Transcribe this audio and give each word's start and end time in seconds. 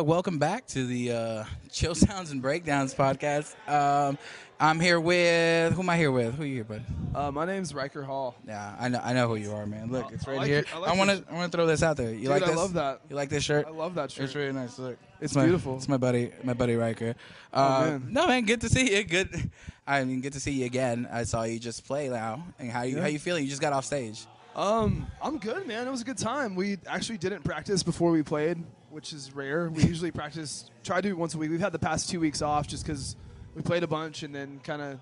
uh, 0.00 0.04
welcome 0.04 0.38
back 0.38 0.66
to 0.68 0.86
the 0.86 1.12
uh, 1.12 1.44
Chill 1.70 1.94
Sounds 1.94 2.30
and 2.30 2.40
Breakdowns 2.42 2.94
podcast. 2.94 3.54
Um, 3.68 4.18
I'm 4.58 4.78
here 4.78 5.00
with 5.00 5.72
who 5.72 5.80
am 5.80 5.88
I 5.88 5.96
here 5.96 6.10
with? 6.12 6.34
Who 6.34 6.42
are 6.42 6.46
you 6.46 6.54
here 6.56 6.64
with? 6.64 6.82
Uh, 7.14 7.30
my 7.30 7.44
name's 7.46 7.74
Ryker 7.74 8.02
Hall. 8.02 8.34
Yeah, 8.46 8.76
I 8.78 8.88
know 8.88 9.00
I 9.02 9.12
know 9.14 9.26
who 9.28 9.36
you 9.36 9.52
are, 9.52 9.64
man. 9.66 9.90
Look, 9.90 10.06
I- 10.06 10.14
it's 10.14 10.28
I 10.28 10.30
right 10.32 10.36
like 10.38 10.46
here. 10.48 10.56
your- 10.58 10.66
I 10.74 10.78
like 10.78 10.90
I 10.90 10.96
want 10.98 11.10
to 11.10 11.16
your- 11.16 11.24
I 11.30 11.34
want 11.34 11.52
to 11.52 11.56
throw 11.56 11.66
this 11.66 11.82
out 11.82 11.96
there. 11.96 12.10
You 12.12 12.20
Dude, 12.20 12.28
like 12.28 12.42
I 12.42 12.52
love 12.54 12.74
that. 12.74 13.00
You 13.08 13.16
like 13.16 13.30
this 13.30 13.42
shirt? 13.44 13.66
I 13.66 13.70
love 13.70 13.94
that 13.94 14.10
shirt. 14.10 14.24
It's 14.26 14.34
really 14.34 14.52
nice. 14.52 14.78
Look, 14.78 14.98
It's 15.20 15.34
my- 15.34 15.44
beautiful. 15.44 15.76
It's 15.76 15.88
my 15.88 15.96
buddy, 15.96 16.32
my 16.44 16.52
buddy 16.52 16.76
Ryker. 16.76 17.14
Oh, 17.52 17.62
Uh, 17.62 17.80
man. 17.86 18.06
No 18.10 18.26
man, 18.26 18.44
good 18.44 18.60
to 18.62 18.68
see 18.68 18.94
you. 18.96 19.04
Good. 19.04 19.50
I 19.86 20.04
mean, 20.04 20.20
good 20.20 20.34
to 20.34 20.40
see 20.40 20.52
you 20.52 20.66
again. 20.66 21.08
I 21.10 21.24
saw 21.24 21.42
you 21.44 21.58
just 21.58 21.86
play 21.86 22.08
now. 22.10 22.44
And 22.58 22.70
how 22.70 22.82
you 22.82 22.96
Yeah. 22.96 23.02
how 23.02 23.08
you 23.08 23.18
feeling? 23.18 23.44
You 23.44 23.50
just 23.50 23.62
got 23.62 23.72
off 23.72 23.84
stage. 23.86 24.26
Um, 24.54 25.06
I'm 25.22 25.38
good, 25.38 25.66
man. 25.66 25.86
It 25.86 25.90
was 25.90 26.02
a 26.02 26.04
good 26.04 26.18
time. 26.18 26.54
We 26.54 26.78
actually 26.86 27.18
didn't 27.18 27.44
practice 27.44 27.82
before 27.82 28.10
we 28.10 28.22
played, 28.22 28.62
which 28.90 29.12
is 29.12 29.34
rare. 29.34 29.68
We 29.70 29.84
usually 29.84 30.10
practice, 30.10 30.70
try 30.84 30.96
to 30.96 31.02
do 31.02 31.08
it 31.10 31.18
once 31.18 31.34
a 31.34 31.38
week. 31.38 31.50
We've 31.50 31.60
had 31.60 31.72
the 31.72 31.78
past 31.78 32.10
two 32.10 32.20
weeks 32.20 32.42
off 32.42 32.66
just 32.66 32.84
because 32.84 33.16
we 33.54 33.62
played 33.62 33.82
a 33.82 33.86
bunch 33.88 34.22
and 34.22 34.34
then 34.34 34.60
kind 34.64 34.82
of 34.82 34.98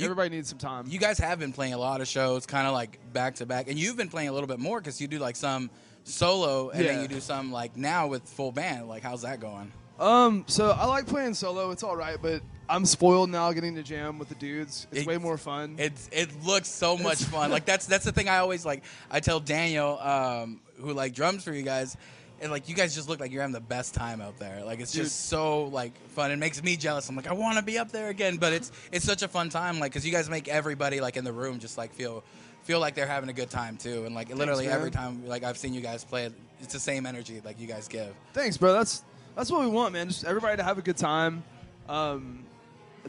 everybody 0.00 0.30
needs 0.30 0.48
some 0.48 0.58
time. 0.58 0.86
You 0.88 0.98
guys 0.98 1.18
have 1.18 1.38
been 1.38 1.52
playing 1.52 1.74
a 1.74 1.78
lot 1.78 2.00
of 2.00 2.08
shows, 2.08 2.46
kind 2.46 2.66
of 2.66 2.72
like 2.72 2.98
back 3.12 3.36
to 3.36 3.46
back, 3.46 3.68
and 3.68 3.78
you've 3.78 3.96
been 3.96 4.08
playing 4.08 4.28
a 4.28 4.32
little 4.32 4.48
bit 4.48 4.58
more 4.58 4.80
because 4.80 5.00
you 5.00 5.06
do 5.08 5.18
like 5.18 5.36
some 5.36 5.70
solo, 6.04 6.70
and 6.70 6.84
then 6.84 7.02
you 7.02 7.08
do 7.08 7.20
some 7.20 7.52
like 7.52 7.76
now 7.76 8.06
with 8.08 8.22
full 8.22 8.52
band. 8.52 8.88
Like, 8.88 9.02
how's 9.02 9.22
that 9.22 9.40
going? 9.40 9.72
Um, 9.98 10.44
so 10.46 10.70
I 10.70 10.84
like 10.86 11.06
playing 11.06 11.34
solo. 11.34 11.70
It's 11.70 11.82
all 11.82 11.96
right, 11.96 12.18
but 12.20 12.42
I'm 12.68 12.84
spoiled 12.84 13.30
now 13.30 13.50
getting 13.52 13.76
to 13.76 13.82
jam 13.82 14.18
with 14.18 14.28
the 14.28 14.34
dudes. 14.34 14.86
It's 14.90 15.02
It- 15.02 15.06
way 15.06 15.16
more 15.18 15.38
fun. 15.38 15.76
It's 15.78 16.08
it 16.12 16.44
looks 16.44 16.68
so 16.68 16.98
much 16.98 17.22
fun. 17.22 17.50
Like 17.50 17.64
that's 17.64 17.86
that's 17.86 18.04
the 18.04 18.12
thing 18.12 18.28
I 18.28 18.38
always 18.38 18.66
like. 18.66 18.82
I 19.10 19.20
tell 19.20 19.40
Daniel, 19.40 19.98
um, 20.00 20.60
who 20.80 20.92
like 20.92 21.14
drums 21.14 21.44
for 21.44 21.52
you 21.52 21.62
guys, 21.62 21.96
and 22.40 22.50
like 22.50 22.68
you 22.68 22.74
guys 22.74 22.94
just 22.94 23.08
look 23.08 23.20
like 23.20 23.32
you're 23.32 23.40
having 23.40 23.54
the 23.54 23.60
best 23.60 23.94
time 23.94 24.20
out 24.20 24.38
there. 24.38 24.62
Like 24.64 24.80
it's 24.80 24.92
Dude. 24.92 25.04
just 25.04 25.28
so 25.28 25.64
like 25.64 25.96
fun. 26.08 26.30
It 26.30 26.36
makes 26.36 26.62
me 26.62 26.76
jealous. 26.76 27.08
I'm 27.08 27.16
like 27.16 27.28
I 27.28 27.32
want 27.32 27.58
to 27.58 27.64
be 27.64 27.78
up 27.78 27.90
there 27.90 28.08
again, 28.08 28.36
but 28.36 28.52
it's 28.52 28.72
it's 28.92 29.04
such 29.04 29.22
a 29.22 29.28
fun 29.28 29.48
time. 29.48 29.78
Like 29.78 29.92
because 29.92 30.04
you 30.04 30.12
guys 30.12 30.28
make 30.28 30.48
everybody 30.48 31.00
like 31.00 31.16
in 31.16 31.24
the 31.24 31.32
room 31.32 31.58
just 31.58 31.78
like 31.78 31.92
feel 31.92 32.24
feel 32.62 32.80
like 32.80 32.94
they're 32.94 33.06
having 33.06 33.30
a 33.30 33.32
good 33.32 33.50
time 33.50 33.76
too. 33.76 34.04
And 34.04 34.14
like 34.14 34.34
literally 34.34 34.66
man. 34.66 34.74
every 34.74 34.90
time 34.90 35.26
like 35.26 35.44
I've 35.44 35.56
seen 35.56 35.72
you 35.72 35.80
guys 35.80 36.04
play, 36.04 36.30
it's 36.60 36.72
the 36.72 36.80
same 36.80 37.06
energy 37.06 37.40
like 37.44 37.60
you 37.60 37.66
guys 37.66 37.88
give. 37.88 38.14
Thanks, 38.32 38.56
bro. 38.56 38.72
That's 38.72 39.04
that's 39.34 39.50
what 39.50 39.60
we 39.60 39.68
want, 39.68 39.92
man. 39.92 40.08
Just 40.08 40.24
everybody 40.24 40.56
to 40.56 40.62
have 40.62 40.78
a 40.78 40.82
good 40.82 40.96
time. 40.96 41.42
Um, 41.88 42.44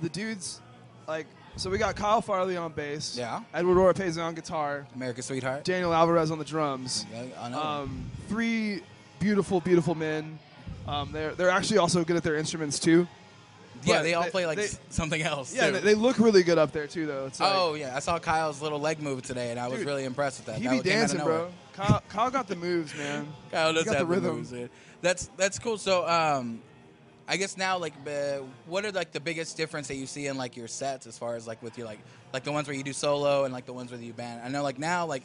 the 0.01 0.09
dudes, 0.09 0.61
like, 1.07 1.25
so 1.55 1.69
we 1.69 1.77
got 1.77 1.95
Kyle 1.95 2.21
Farley 2.21 2.57
on 2.57 2.71
bass. 2.73 3.17
Yeah. 3.17 3.41
Edward 3.53 3.75
Oropeza 3.75 4.23
on 4.23 4.35
guitar. 4.35 4.85
America's 4.93 5.25
sweetheart. 5.25 5.63
Daniel 5.63 5.93
Alvarez 5.93 6.29
on 6.29 6.37
the 6.37 6.45
drums. 6.45 7.05
Know. 7.11 7.59
Um, 7.59 8.11
three 8.27 8.81
beautiful, 9.19 9.59
beautiful 9.61 9.95
men. 9.95 10.39
Um, 10.87 11.11
they're 11.11 11.33
they're 11.33 11.49
actually 11.49 11.79
also 11.79 12.03
good 12.03 12.15
at 12.15 12.23
their 12.23 12.35
instruments 12.37 12.79
too. 12.79 13.07
yeah, 13.83 14.01
they 14.01 14.13
all 14.13 14.23
they- 14.23 14.29
play 14.29 14.45
like 14.45 14.57
they- 14.57 14.69
something 14.89 15.21
else. 15.21 15.53
Yeah, 15.55 15.67
too. 15.67 15.73
they, 15.73 15.79
they 15.79 15.93
look 15.95 16.17
really 16.19 16.43
good 16.43 16.57
up 16.57 16.71
there 16.71 16.87
too, 16.87 17.05
though. 17.05 17.25
It's 17.27 17.39
like, 17.39 17.51
Oh 17.53 17.73
yeah, 17.75 17.95
I 17.95 17.99
saw 17.99 18.19
Kyle's 18.19 18.61
little 18.61 18.79
leg 18.79 19.01
move 19.01 19.21
today, 19.23 19.51
and 19.51 19.59
I 19.59 19.67
was 19.67 19.79
Dude, 19.79 19.87
really 19.87 20.05
impressed 20.05 20.39
with 20.39 20.45
that. 20.47 20.57
he 20.59 20.63
That 20.67 20.83
be 20.83 20.89
came 20.89 20.97
out 20.99 21.03
of 21.05 21.11
dancing, 21.11 21.25
bro. 21.25 21.49
Kyle, 21.73 22.01
Kyle 22.09 22.31
got 22.31 22.47
the 22.47 22.55
moves, 22.55 22.95
man. 22.95 23.27
Kyle 23.51 23.73
does 23.73 23.83
got 23.85 23.97
the, 23.99 24.05
rhythm. 24.05 24.37
moves. 24.37 24.49
dude. 24.51 24.69
That's 25.01 25.29
that's 25.37 25.59
cool. 25.59 25.77
So, 25.77 26.07
um, 26.07 26.61
I 27.27 27.35
guess 27.37 27.57
now, 27.57 27.77
like, 27.77 27.93
uh, 28.07 28.37
what 28.65 28.85
are 28.85 28.91
like 28.91 29.11
the 29.11 29.19
biggest 29.19 29.57
difference 29.57 29.89
that 29.89 29.95
you 29.95 30.07
see 30.07 30.27
in 30.27 30.37
like 30.37 30.55
your 30.55 30.67
sets 30.69 31.05
as 31.05 31.17
far 31.17 31.35
as 31.35 31.45
like 31.45 31.61
with 31.61 31.77
your 31.77 31.85
like 31.85 31.99
like 32.33 32.45
the 32.45 32.51
ones 32.53 32.67
where 32.67 32.75
you 32.77 32.83
do 32.83 32.93
solo 32.93 33.43
and 33.43 33.53
like 33.53 33.65
the 33.65 33.73
ones 33.73 33.91
where 33.91 33.99
you 33.99 34.13
band? 34.13 34.41
I 34.43 34.47
know 34.47 34.63
like 34.63 34.79
now 34.79 35.05
like 35.05 35.23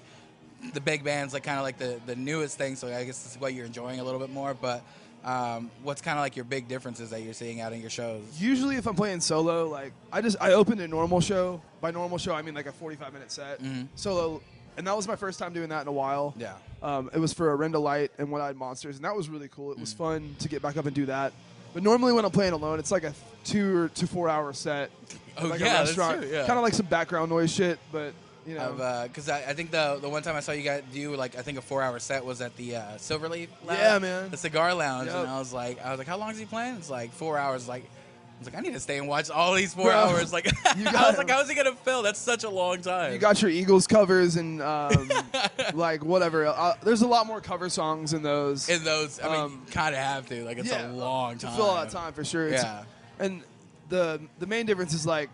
the 0.74 0.80
big 0.80 1.02
bands 1.04 1.34
like 1.34 1.42
kind 1.44 1.58
of 1.58 1.64
like 1.64 1.78
the 1.78 2.00
the 2.06 2.16
newest 2.16 2.58
thing, 2.58 2.76
so 2.76 2.88
I 2.88 3.04
guess 3.04 3.22
this 3.22 3.32
is 3.34 3.40
what 3.40 3.54
you're 3.54 3.66
enjoying 3.66 4.00
a 4.00 4.04
little 4.04 4.20
bit 4.20 4.30
more. 4.30 4.54
But 4.54 4.82
um, 5.24 5.70
what's 5.82 6.00
kind 6.02 6.18
of 6.18 6.22
like 6.22 6.34
your 6.36 6.44
big 6.44 6.68
differences 6.68 7.10
that 7.10 7.22
you're 7.22 7.34
seeing 7.34 7.60
out 7.60 7.72
in 7.72 7.80
your 7.80 7.90
shows? 7.90 8.22
Usually, 8.40 8.76
if 8.76 8.86
I'm 8.86 8.94
playing 8.96 9.20
solo, 9.20 9.68
like 9.68 9.92
I 10.12 10.20
just 10.20 10.36
I 10.40 10.52
opened 10.52 10.80
a 10.80 10.88
normal 10.88 11.20
show. 11.20 11.60
By 11.80 11.90
normal 11.90 12.18
show, 12.18 12.34
I 12.34 12.42
mean 12.42 12.54
like 12.54 12.66
a 12.66 12.72
45 12.72 13.12
minute 13.12 13.30
set 13.32 13.60
Mhm. 13.62 13.88
solo, 13.96 14.40
and 14.76 14.86
that 14.86 14.96
was 14.96 15.06
my 15.08 15.16
first 15.16 15.38
time 15.38 15.52
doing 15.52 15.68
that 15.70 15.82
in 15.82 15.88
a 15.88 15.92
while. 15.92 16.34
Yeah. 16.36 16.54
Um, 16.82 17.10
it 17.14 17.18
was 17.18 17.32
for 17.32 17.56
Arenda 17.56 17.80
Light 17.80 18.10
and 18.18 18.30
One 18.30 18.40
Eyed 18.40 18.56
Monsters, 18.56 18.96
and 18.96 19.04
that 19.04 19.14
was 19.14 19.28
really 19.28 19.48
cool. 19.48 19.70
It 19.72 19.78
Mm. 19.78 19.80
was 19.82 19.92
fun 19.92 20.34
to 20.40 20.48
get 20.48 20.62
back 20.62 20.76
up 20.76 20.86
and 20.86 20.94
do 20.94 21.06
that. 21.06 21.32
But 21.74 21.82
normally, 21.82 22.12
when 22.12 22.24
I'm 22.24 22.30
playing 22.32 22.52
alone, 22.52 22.78
it's 22.78 22.90
like 22.90 23.04
a 23.04 23.14
two 23.44 23.76
or 23.76 23.88
to 23.90 24.06
four 24.06 24.28
hour 24.28 24.52
set. 24.52 24.90
Oh, 25.38 25.46
like 25.46 25.60
yeah, 25.60 25.66
a 25.66 25.70
that's 25.70 25.96
restaurant, 25.96 26.22
true, 26.22 26.30
yeah. 26.30 26.46
kind 26.46 26.58
of 26.58 26.62
like 26.64 26.74
some 26.74 26.86
background 26.86 27.30
noise 27.30 27.50
shit. 27.52 27.78
But 27.90 28.12
you 28.46 28.54
know, 28.56 29.04
because 29.06 29.28
I, 29.28 29.38
I 29.50 29.54
think 29.54 29.70
the 29.70 29.98
the 30.00 30.08
one 30.08 30.22
time 30.22 30.34
I 30.36 30.40
saw 30.40 30.52
you 30.52 30.62
guys 30.62 30.82
do 30.92 31.14
like 31.16 31.36
I 31.36 31.42
think 31.42 31.58
a 31.58 31.62
four 31.62 31.82
hour 31.82 31.98
set 31.98 32.24
was 32.24 32.40
at 32.40 32.56
the 32.56 32.76
uh, 32.76 32.82
Silverleaf. 32.96 33.48
Lounge, 33.66 33.78
Yeah, 33.80 33.98
man. 33.98 34.30
The 34.30 34.36
cigar 34.36 34.74
lounge, 34.74 35.06
Yep. 35.08 35.16
and 35.16 35.28
I 35.28 35.38
was 35.38 35.52
like, 35.52 35.80
I 35.84 35.90
was 35.90 35.98
like, 35.98 36.08
how 36.08 36.16
long 36.18 36.30
is 36.30 36.38
he 36.38 36.44
playing? 36.44 36.76
It's 36.76 36.90
like 36.90 37.12
four 37.12 37.38
hours. 37.38 37.68
Like, 37.68 37.84
I 37.84 38.38
was 38.44 38.48
like, 38.52 38.56
I 38.56 38.60
need 38.60 38.72
to 38.74 38.80
stay 38.80 38.98
and 38.98 39.06
watch 39.06 39.30
all 39.30 39.54
these 39.54 39.72
four 39.72 39.84
Bro, 39.84 39.94
hours. 39.94 40.32
Like, 40.32 40.46
you 40.46 40.52
I 40.88 41.08
was 41.08 41.16
like, 41.18 41.30
how 41.30 41.40
is 41.40 41.48
he 41.48 41.54
gonna 41.54 41.76
fill? 41.76 42.02
That's 42.02 42.18
such 42.18 42.42
a 42.42 42.50
long 42.50 42.82
time. 42.82 43.12
you 43.12 43.18
got 43.20 43.40
your 43.40 43.50
Eagles 43.52 43.86
covers 43.86 44.34
and 44.34 44.60
um, 44.60 45.08
like 45.74 46.04
whatever. 46.04 46.46
Uh, 46.46 46.74
there's 46.82 47.02
a 47.02 47.06
lot 47.06 47.26
more 47.28 47.40
cover 47.40 47.68
songs 47.68 48.12
in 48.12 48.22
those 48.22 48.68
in 48.68 48.82
those. 48.82 49.20
I 49.20 49.28
mean, 49.28 49.40
Um, 49.40 49.66
kind 49.70 49.94
of 49.94 50.00
have 50.00 50.28
to. 50.30 50.44
Like, 50.44 50.58
it's 50.58 50.68
yeah, 50.70 50.90
a 50.90 50.92
long 50.92 51.38
to 51.38 51.46
time 51.46 51.54
fill 51.56 51.66
all 51.66 51.76
that 51.76 51.90
time 51.90 52.12
for 52.12 52.24
sure. 52.24 52.46
It's- 52.48 52.64
Yeah. 52.64 52.82
and 53.24 53.42
the 53.88 54.20
the 54.40 54.46
main 54.48 54.66
difference 54.66 54.94
is 54.94 55.06
like 55.06 55.30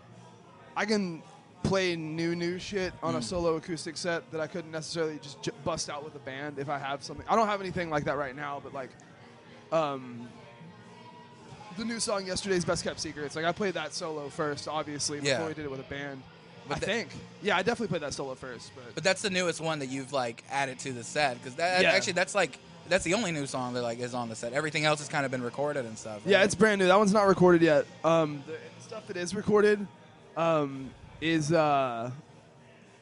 I 0.77 0.85
can 0.85 1.23
play 1.63 1.95
new 1.95 2.35
new 2.35 2.57
shit 2.57 2.93
on 3.03 3.15
a 3.15 3.19
Mm. 3.19 3.23
solo 3.23 3.55
acoustic 3.57 3.97
set 3.97 4.29
that 4.31 4.39
I 4.41 4.47
couldn't 4.47 4.71
necessarily 4.71 5.19
just 5.19 5.41
j- 5.41 5.51
bust 5.63 5.89
out 5.89 6.03
with 6.03 6.15
a 6.15 6.19
band 6.19 6.57
if 6.57 6.69
I 6.69 6.77
have 6.79 7.03
something. 7.03 7.25
I 7.29 7.35
don't 7.35 7.47
have 7.47 7.59
anything 7.61 7.89
like 7.89 8.05
that 8.05 8.17
right 8.17 8.35
now, 8.35 8.61
but 8.63 8.73
like 8.73 8.89
um 9.71 10.27
the 11.77 11.85
new 11.85 11.99
song 11.99 12.25
yesterday's 12.25 12.65
best 12.65 12.83
kept 12.83 12.99
secret. 12.99 13.25
It's 13.25 13.35
like 13.35 13.45
I 13.45 13.51
played 13.51 13.73
that 13.75 13.93
solo 13.93 14.29
first, 14.29 14.67
obviously, 14.67 15.19
Yeah. 15.21 15.35
before 15.35 15.47
we 15.49 15.53
did 15.53 15.65
it 15.65 15.71
with 15.71 15.79
a 15.79 15.83
band. 15.83 16.21
But 16.67 16.77
I 16.77 16.79
think, 16.81 17.09
yeah, 17.41 17.55
I 17.57 17.59
definitely 17.63 17.87
played 17.87 18.01
that 18.03 18.13
solo 18.13 18.35
first, 18.35 18.71
but, 18.75 18.93
But 18.95 19.03
that's 19.03 19.21
the 19.21 19.29
newest 19.29 19.59
one 19.61 19.79
that 19.79 19.87
you've 19.87 20.13
like 20.13 20.43
added 20.51 20.77
to 20.79 20.93
the 20.93 21.03
set 21.03 21.35
because 21.39 21.55
that 21.55 21.81
Yeah. 21.81 21.91
actually 21.91 22.13
that's 22.13 22.35
like 22.35 22.59
that's 22.87 23.03
the 23.03 23.13
only 23.13 23.31
new 23.31 23.45
song 23.45 23.73
that 23.75 23.83
like 23.83 23.99
is 23.99 24.13
on 24.15 24.29
the 24.29 24.35
set. 24.35 24.53
Everything 24.53 24.83
else 24.85 24.99
has 24.99 25.07
kind 25.09 25.23
of 25.25 25.31
been 25.31 25.43
recorded 25.43 25.85
and 25.85 25.97
stuff. 25.97 26.21
Yeah, 26.25 26.43
it's 26.43 26.55
brand 26.55 26.79
new. 26.79 26.87
That 26.87 26.97
one's 26.97 27.13
not 27.13 27.27
recorded 27.27 27.61
yet. 27.61 27.85
Um, 28.03 28.43
the 28.47 28.57
stuff 28.83 29.05
that 29.07 29.17
is 29.17 29.35
recorded 29.35 29.85
um, 30.37 30.89
is 31.21 31.51
uh, 31.51 32.11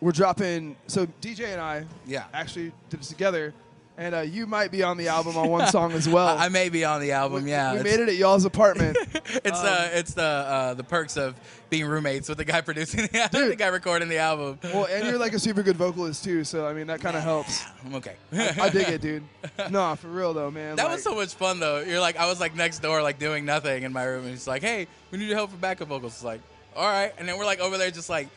we're 0.02 0.12
dropping. 0.12 0.76
So 0.88 1.06
DJ 1.22 1.52
and 1.54 1.62
I 1.62 1.86
yeah. 2.06 2.26
actually 2.34 2.72
did 2.90 3.00
this 3.00 3.08
together, 3.10 3.54
and 3.98 4.14
uh, 4.16 4.20
you 4.22 4.46
might 4.46 4.72
be 4.72 4.84
on 4.84 4.98
the 4.98 5.08
album 5.08 5.38
on 5.38 5.50
one 5.50 5.68
song 5.68 5.92
as 5.94 6.08
well. 6.16 6.38
I, 6.38 6.46
I 6.46 6.50
may 6.50 6.70
be 6.70 6.86
on 6.86 7.02
the 7.02 7.12
album. 7.14 7.44
we, 7.46 7.50
yeah, 7.52 7.74
we 7.74 7.80
it's- 7.80 7.98
made 7.98 8.04
it 8.04 8.10
at 8.10 8.16
y'all's 8.16 8.46
apartment. 8.46 8.98
It's 9.44 9.60
Um, 9.60 9.66
uh, 9.68 9.90
it's 9.92 10.14
the 10.14 10.24
uh, 10.24 10.74
the 10.74 10.84
perks 10.86 11.18
of 11.18 11.36
being 11.70 11.86
roommates 11.86 12.30
with 12.30 12.38
the 12.38 12.46
guy 12.46 12.62
producing 12.70 13.06
the, 13.08 13.22
album, 13.22 13.42
the 13.42 13.48
Dude. 13.50 13.58
guy 13.58 13.68
recording 13.68 14.08
the 14.08 14.18
album. 14.18 14.58
well, 14.64 14.86
and 14.90 15.06
you're 15.06 15.18
like 15.20 15.34
a 15.34 15.40
super 15.40 15.64
good 15.64 15.76
vocalist 15.76 16.24
too, 16.24 16.44
so 16.46 16.66
I 16.66 16.74
mean 16.74 16.88
that 16.88 17.02
kind 17.02 17.16
of 17.18 17.24
helps. 17.24 17.66
I'm 17.86 17.94
okay. 17.96 18.16
I 18.32 18.70
dig 18.70 18.88
it, 18.88 19.02
dude. 19.02 19.24
No, 19.70 19.96
for 19.96 20.08
real 20.08 20.34
though, 20.34 20.50
man. 20.50 20.78
That 20.78 20.84
like, 20.86 20.94
was 20.94 21.04
so 21.04 21.14
much 21.14 21.34
fun 21.36 21.60
though. 21.60 21.80
You're 21.82 22.00
like, 22.00 22.16
I 22.18 22.26
was 22.28 22.40
like 22.40 22.56
next 22.56 22.80
door, 22.80 23.02
like 23.02 23.20
doing 23.20 23.44
nothing 23.46 23.84
in 23.84 23.92
my 23.94 24.06
room, 24.06 24.22
and 24.24 24.30
he's 24.32 24.48
like, 24.48 24.62
"Hey, 24.62 24.88
we 25.12 25.18
need 25.18 25.28
your 25.28 25.36
help 25.38 25.52
for 25.52 25.58
backup 25.58 25.90
vocals." 25.90 26.14
It's 26.14 26.24
like, 26.24 26.40
all 26.76 26.86
right, 26.88 27.14
and 27.18 27.28
then 27.28 27.38
we're 27.38 27.46
like 27.46 27.60
over 27.60 27.78
there, 27.78 27.90
just 27.92 28.10
like, 28.10 28.28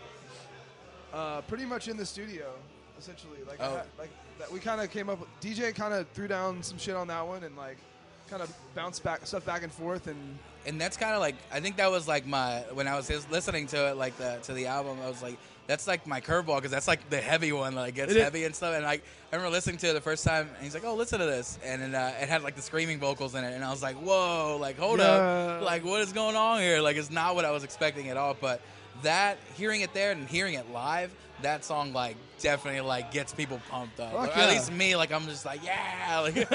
uh, 1.13 1.41
pretty 1.41 1.65
much 1.65 1.87
in 1.87 1.97
the 1.97 2.05
studio, 2.05 2.51
essentially. 2.97 3.37
Like, 3.47 3.59
Oh. 3.61 3.77
had- 3.77 3.85
like 3.97 4.09
that 4.39 4.51
we 4.51 4.59
kind 4.59 4.81
of 4.81 4.89
came 4.89 5.09
up 5.09 5.19
with. 5.19 5.29
DJ 5.41 5.71
kind 5.75 5.93
of 5.93 6.07
threw 6.09 6.27
down 6.27 6.63
some 6.63 6.77
shit 6.79 6.95
on 6.95 7.07
that 7.07 7.25
one, 7.27 7.43
and 7.43 7.55
like 7.55 7.77
kind 8.29 8.41
of 8.41 8.51
bounced 8.73 9.03
back 9.03 9.25
stuff 9.27 9.45
back 9.45 9.61
and 9.63 9.71
forth, 9.71 10.07
and 10.07 10.39
and 10.65 10.81
that's 10.81 10.97
kind 10.97 11.13
of 11.13 11.19
like 11.19 11.35
I 11.51 11.59
think 11.59 11.75
that 11.77 11.91
was 11.91 12.07
like 12.07 12.25
my 12.25 12.61
when 12.73 12.87
I 12.87 12.95
was 12.95 13.09
listening 13.29 13.67
to 13.67 13.89
it 13.89 13.95
like 13.97 14.17
the 14.17 14.39
to 14.43 14.53
the 14.53 14.65
album 14.67 14.97
I 15.03 15.09
was 15.09 15.21
like 15.21 15.37
that's 15.67 15.87
like 15.87 16.05
my 16.05 16.19
curveball 16.19 16.57
because 16.57 16.71
that's 16.71 16.87
like 16.87 17.09
the 17.09 17.17
heavy 17.17 17.51
one 17.53 17.73
like 17.75 17.95
gets 17.95 18.11
It 18.11 18.17
is. 18.17 18.23
heavy 18.23 18.43
and 18.43 18.53
stuff 18.55 18.73
and 18.75 18.83
like 18.83 19.03
I 19.31 19.35
remember 19.37 19.53
listening 19.55 19.77
to 19.77 19.89
it 19.89 19.93
the 19.93 20.01
first 20.01 20.25
time 20.25 20.49
and 20.55 20.63
he's 20.63 20.73
like 20.73 20.83
oh 20.85 20.95
listen 20.95 21.19
to 21.19 21.25
this 21.25 21.57
and 21.63 21.81
then, 21.81 21.95
uh, 21.95 22.13
it 22.21 22.27
had 22.27 22.43
like 22.43 22.55
the 22.55 22.61
screaming 22.61 22.99
vocals 22.99 23.33
in 23.35 23.43
it 23.43 23.53
and 23.53 23.63
I 23.63 23.71
was 23.71 23.81
like 23.81 23.95
whoa 23.95 24.57
like 24.59 24.77
hold 24.77 24.99
Yeah. 24.99 25.05
up 25.05 25.63
like 25.63 25.85
what 25.85 26.01
is 26.01 26.11
going 26.11 26.35
on 26.35 26.59
here 26.59 26.81
like 26.81 26.97
it's 26.97 27.09
not 27.11 27.35
what 27.35 27.45
I 27.45 27.51
was 27.51 27.63
expecting 27.63 28.09
at 28.09 28.17
all 28.17 28.35
but 28.39 28.61
that 29.03 29.37
hearing 29.55 29.81
it 29.81 29.93
there 29.93 30.11
and 30.11 30.27
hearing 30.27 30.55
it 30.55 30.69
live 30.71 31.13
that 31.41 31.63
song 31.65 31.93
like 31.93 32.15
definitely 32.39 32.81
like 32.81 33.11
gets 33.11 33.33
people 33.33 33.59
pumped 33.69 33.99
up 33.99 34.13
or 34.13 34.27
yeah. 34.27 34.41
at 34.43 34.49
least 34.49 34.71
me 34.71 34.95
like 34.97 35.11
I'm 35.13 35.25
just 35.27 35.45
like 35.45 35.63
yeah 35.63 36.19
like 36.21 36.51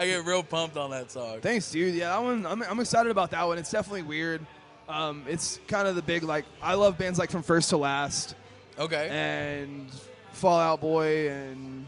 I 0.00 0.06
get 0.06 0.24
real 0.24 0.42
pumped 0.44 0.76
on 0.76 0.90
that 0.92 1.10
song 1.10 1.40
Thanks, 1.40 1.70
dude. 1.70 1.94
Yeah, 1.94 2.10
that 2.10 2.22
one. 2.22 2.46
I'm, 2.46 2.62
I'm 2.62 2.80
excited 2.80 3.10
about 3.10 3.30
that 3.32 3.44
one. 3.46 3.58
It's 3.58 3.70
definitely 3.70 4.02
weird. 4.02 4.44
Um, 4.88 5.24
it's 5.28 5.60
kind 5.68 5.86
of 5.86 5.96
the 5.96 6.02
big 6.02 6.22
like. 6.22 6.44
I 6.62 6.74
love 6.74 6.96
bands 6.98 7.18
like 7.18 7.30
From 7.30 7.42
First 7.42 7.70
to 7.70 7.76
Last 7.76 8.34
okay 8.78 9.08
and 9.10 9.90
Fallout 10.32 10.80
Boy 10.80 11.30
and 11.30 11.86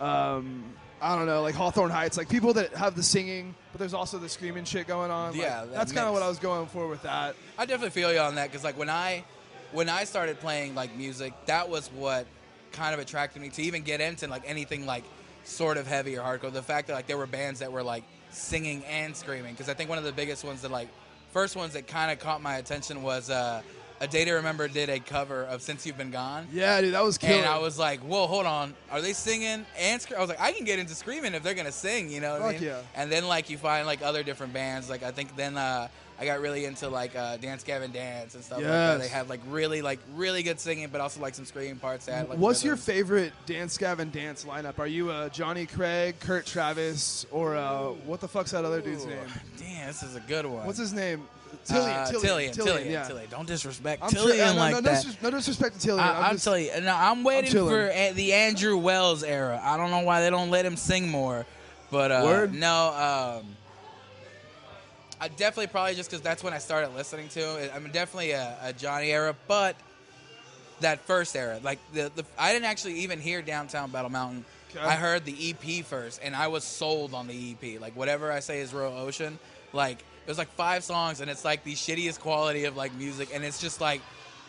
um, 0.00 0.64
I 1.00 1.16
don't 1.16 1.26
know, 1.26 1.42
like 1.42 1.54
Hawthorne 1.54 1.90
Heights. 1.90 2.16
Like 2.16 2.28
people 2.28 2.54
that 2.54 2.72
have 2.74 2.96
the 2.96 3.02
singing, 3.02 3.54
but 3.72 3.78
there's 3.78 3.94
also 3.94 4.18
the 4.18 4.28
screaming 4.28 4.64
shit 4.64 4.86
going 4.86 5.10
on. 5.10 5.32
Like, 5.32 5.40
Yeah, 5.40 5.60
that 5.60 5.72
that's 5.72 5.92
kind 5.92 6.06
of 6.06 6.14
what 6.14 6.22
I 6.22 6.28
was 6.28 6.38
going 6.38 6.66
for 6.66 6.88
with 6.88 7.02
that. 7.02 7.36
I 7.58 7.66
definitely 7.66 7.90
feel 7.90 8.12
you 8.12 8.18
on 8.18 8.34
that 8.36 8.50
because 8.50 8.64
like 8.64 8.78
when 8.78 8.90
I 8.90 9.24
when 9.72 9.88
I 9.88 10.04
started 10.04 10.40
playing 10.40 10.74
like 10.74 10.96
music, 10.96 11.32
that 11.46 11.68
was 11.68 11.88
what 11.88 12.26
kind 12.72 12.94
of 12.94 13.00
attracted 13.00 13.40
me 13.40 13.50
to 13.50 13.62
even 13.62 13.82
get 13.82 14.00
into 14.00 14.26
like 14.26 14.42
anything 14.46 14.86
like 14.86 15.04
sort 15.44 15.76
of 15.76 15.86
heavy 15.86 16.16
or 16.16 16.22
hardcore. 16.22 16.52
The 16.52 16.62
fact 16.62 16.88
that 16.88 16.94
like 16.94 17.06
there 17.06 17.18
were 17.18 17.26
bands 17.26 17.60
that 17.60 17.70
were 17.70 17.82
like 17.82 18.04
singing 18.30 18.84
and 18.86 19.14
screaming 19.14 19.52
because 19.52 19.68
I 19.68 19.74
think 19.74 19.88
one 19.88 19.98
of 19.98 20.04
the 20.04 20.12
biggest 20.12 20.42
ones 20.42 20.62
that 20.62 20.70
like 20.70 20.88
first 21.34 21.56
ones 21.56 21.72
that 21.72 21.88
kind 21.88 22.12
of 22.12 22.20
caught 22.20 22.40
my 22.40 22.58
attention 22.58 23.02
was 23.02 23.28
uh, 23.28 23.60
a 24.00 24.06
Day 24.06 24.24
to 24.24 24.34
Remember 24.34 24.68
did 24.68 24.88
a 24.88 25.00
cover 25.00 25.42
of 25.42 25.62
Since 25.62 25.84
You've 25.84 25.98
Been 25.98 26.12
Gone. 26.12 26.46
Yeah, 26.52 26.80
dude, 26.80 26.94
that 26.94 27.02
was 27.02 27.18
killer. 27.18 27.38
And 27.38 27.44
I 27.46 27.58
was 27.58 27.76
like, 27.76 27.98
"Whoa, 28.00 28.28
hold 28.28 28.46
on! 28.46 28.72
Are 28.92 29.00
they 29.00 29.12
singing 29.12 29.66
and 29.76 30.00
screaming?" 30.00 30.18
I 30.18 30.20
was 30.20 30.28
like, 30.30 30.40
"I 30.40 30.52
can 30.52 30.64
get 30.64 30.78
into 30.78 30.94
screaming 30.94 31.34
if 31.34 31.42
they're 31.42 31.54
gonna 31.54 31.72
sing," 31.72 32.08
you 32.08 32.20
know? 32.20 32.34
What 32.34 32.42
I 32.42 32.52
Fuck 32.52 32.60
mean? 32.60 32.70
yeah. 32.70 32.80
And 32.94 33.10
then 33.10 33.26
like 33.26 33.50
you 33.50 33.58
find 33.58 33.84
like 33.84 34.00
other 34.00 34.22
different 34.22 34.52
bands. 34.52 34.88
Like 34.88 35.02
I 35.02 35.10
think 35.10 35.34
then 35.34 35.56
uh, 35.56 35.88
I 36.24 36.26
got 36.26 36.40
really 36.40 36.64
into 36.64 36.88
like 36.88 37.14
uh, 37.14 37.36
Dance 37.36 37.64
Gavin 37.64 37.92
Dance 37.92 38.34
and 38.34 38.42
stuff 38.42 38.58
like 38.58 38.66
that. 38.66 39.00
They 39.00 39.08
had 39.08 39.28
like 39.28 39.40
really 39.48 39.82
like 39.82 40.00
really 40.14 40.42
good 40.42 40.58
singing, 40.58 40.88
but 40.90 41.02
also 41.02 41.20
like 41.20 41.34
some 41.34 41.44
screaming 41.44 41.76
parts. 41.76 42.06
That 42.06 42.12
had, 42.12 42.28
like, 42.30 42.38
What's 42.38 42.64
your 42.64 42.76
favorite 42.76 43.34
Dance 43.44 43.76
Gavin 43.76 44.10
Dance 44.10 44.44
lineup? 44.44 44.78
Are 44.78 44.86
you 44.86 45.10
uh, 45.10 45.28
Johnny 45.28 45.66
Craig, 45.66 46.18
Kurt 46.20 46.46
Travis, 46.46 47.26
or 47.30 47.56
uh, 47.56 47.88
what 48.06 48.20
the 48.20 48.28
fuck's 48.28 48.52
that 48.52 48.64
other 48.64 48.80
dude's 48.80 49.04
Ooh, 49.04 49.10
name? 49.10 49.18
Damn, 49.58 49.88
this 49.88 50.02
is 50.02 50.16
a 50.16 50.20
good 50.20 50.46
one. 50.46 50.66
What's 50.66 50.78
his 50.78 50.94
name? 50.94 51.28
Tillian. 51.66 51.76
Uh, 51.76 52.10
Tillian. 52.10 52.54
Tillian, 52.54 52.54
Tillian. 52.54 53.10
Tillian. 53.10 53.30
Don't 53.30 53.46
disrespect 53.46 54.02
I'm 54.02 54.10
Tillian 54.10 54.48
uh, 54.48 54.52
no, 54.54 54.58
like 54.58 54.72
no. 54.72 54.80
No, 54.80 54.90
dis- 54.90 55.22
no 55.22 55.30
disrespect 55.30 55.80
to 55.80 55.88
Tillian. 55.88 55.98
I, 55.98 56.08
I'm 56.08 56.24
I'm 56.24 56.32
just, 56.32 56.44
telling 56.44 56.64
you, 56.64 56.80
no, 56.80 56.94
I'm 56.94 57.22
waiting 57.22 57.50
chilling. 57.50 57.68
for 57.68 57.90
a, 57.90 58.12
the 58.12 58.32
Andrew 58.32 58.78
Wells 58.78 59.22
era. 59.22 59.60
I 59.62 59.76
don't 59.76 59.90
know 59.90 60.00
why 60.00 60.22
they 60.22 60.30
don't 60.30 60.50
let 60.50 60.64
him 60.64 60.76
sing 60.76 61.08
more, 61.08 61.44
but 61.90 62.10
uh, 62.10 62.22
Word? 62.24 62.54
no, 62.54 63.40
um, 63.42 63.56
I 65.24 65.28
definitely 65.28 65.68
probably 65.68 65.94
just 65.94 66.10
because 66.10 66.20
that's 66.22 66.44
when 66.44 66.52
I 66.52 66.58
started 66.58 66.94
listening 66.94 67.28
to 67.30 67.40
it. 67.56 67.72
I'm 67.74 67.84
definitely 67.90 68.32
a, 68.32 68.58
a 68.62 68.72
Johnny 68.74 69.10
era, 69.10 69.34
but 69.48 69.74
that 70.80 71.00
first 71.06 71.34
era, 71.34 71.58
like 71.62 71.78
the, 71.94 72.12
the 72.14 72.24
I 72.38 72.52
didn't 72.52 72.66
actually 72.66 73.00
even 73.00 73.20
hear 73.20 73.40
Downtown 73.40 73.90
Battle 73.90 74.10
Mountain. 74.10 74.44
Okay. 74.76 74.84
I 74.84 74.96
heard 74.96 75.24
the 75.24 75.34
EP 75.50 75.82
first, 75.84 76.20
and 76.22 76.36
I 76.36 76.48
was 76.48 76.62
sold 76.62 77.14
on 77.14 77.26
the 77.26 77.52
EP. 77.62 77.80
Like 77.80 77.96
whatever 77.96 78.30
I 78.30 78.40
say 78.40 78.60
is 78.60 78.74
Royal 78.74 78.98
Ocean. 78.98 79.38
Like 79.72 79.98
it 80.00 80.28
was 80.28 80.36
like 80.36 80.48
five 80.48 80.84
songs, 80.84 81.22
and 81.22 81.30
it's 81.30 81.42
like 81.44 81.64
the 81.64 81.72
shittiest 81.74 82.20
quality 82.20 82.66
of 82.66 82.76
like 82.76 82.92
music, 82.94 83.30
and 83.32 83.42
it's 83.44 83.60
just 83.60 83.80
like 83.80 84.02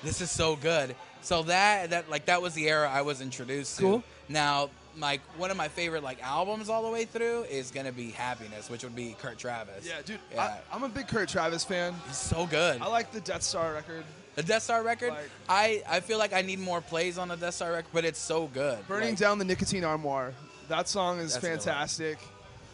this 0.04 0.20
is 0.20 0.30
so 0.30 0.58
good. 0.58 0.94
So 1.22 1.44
that 1.44 1.92
that 1.92 2.10
like 2.10 2.26
that 2.26 2.42
was 2.42 2.54
the 2.54 2.68
era 2.68 2.92
I 2.92 3.04
was 3.04 3.22
introduced 3.22 3.80
Cool. 3.80 4.00
to. 4.00 4.04
Now, 4.34 4.72
like 4.98 5.22
one 5.38 5.52
of 5.52 5.58
my 5.58 5.68
favorite 5.68 6.04
like 6.04 6.22
albums 6.24 6.70
all 6.70 6.84
the 6.84 6.90
way 6.90 7.06
through 7.06 7.44
is 7.44 7.72
gonna 7.72 7.92
be 7.92 8.12
Happiness, 8.12 8.70
which 8.70 8.84
would 8.84 8.96
be 8.96 9.16
Kurt 9.20 9.38
Travis. 9.38 9.86
yeah, 9.88 10.02
dude. 10.06 10.20
Yeah. 10.34 10.42
I, 10.44 10.76
I'm 10.76 10.84
a 10.84 10.90
big 10.90 11.08
Kurt 11.08 11.30
Travis 11.30 11.64
fan. 11.64 11.94
He's 12.08 12.18
so 12.18 12.46
good. 12.46 12.82
I 12.82 12.88
like 12.88 13.12
the 13.12 13.22
Death 13.22 13.44
Star 13.44 13.74
record. 13.74 14.04
The 14.36 14.44
Death 14.44 14.64
Star 14.64 14.84
record, 14.84 15.12
Like- 15.12 15.30
I, 15.48 15.82
I 15.88 16.00
feel 16.02 16.18
like 16.18 16.34
I 16.34 16.42
need 16.42 16.60
more 16.60 16.82
plays 16.82 17.18
on 17.18 17.30
the 17.30 17.38
Death 17.38 17.54
Star 17.54 17.72
record, 17.72 17.90
but 17.94 18.04
it's 18.04 18.20
so 18.20 18.48
good. 18.48 18.86
Burning 18.88 19.10
Like, 19.12 19.18
Down 19.18 19.38
the 19.40 19.46
Nicotine 19.46 19.86
Armoire. 19.86 20.34
That 20.68 20.90
song 20.90 21.20
is 21.20 21.34
That's 21.34 21.38
a 21.38 21.48
good 21.48 21.50
one. 21.52 21.60
fantastic. 21.60 22.18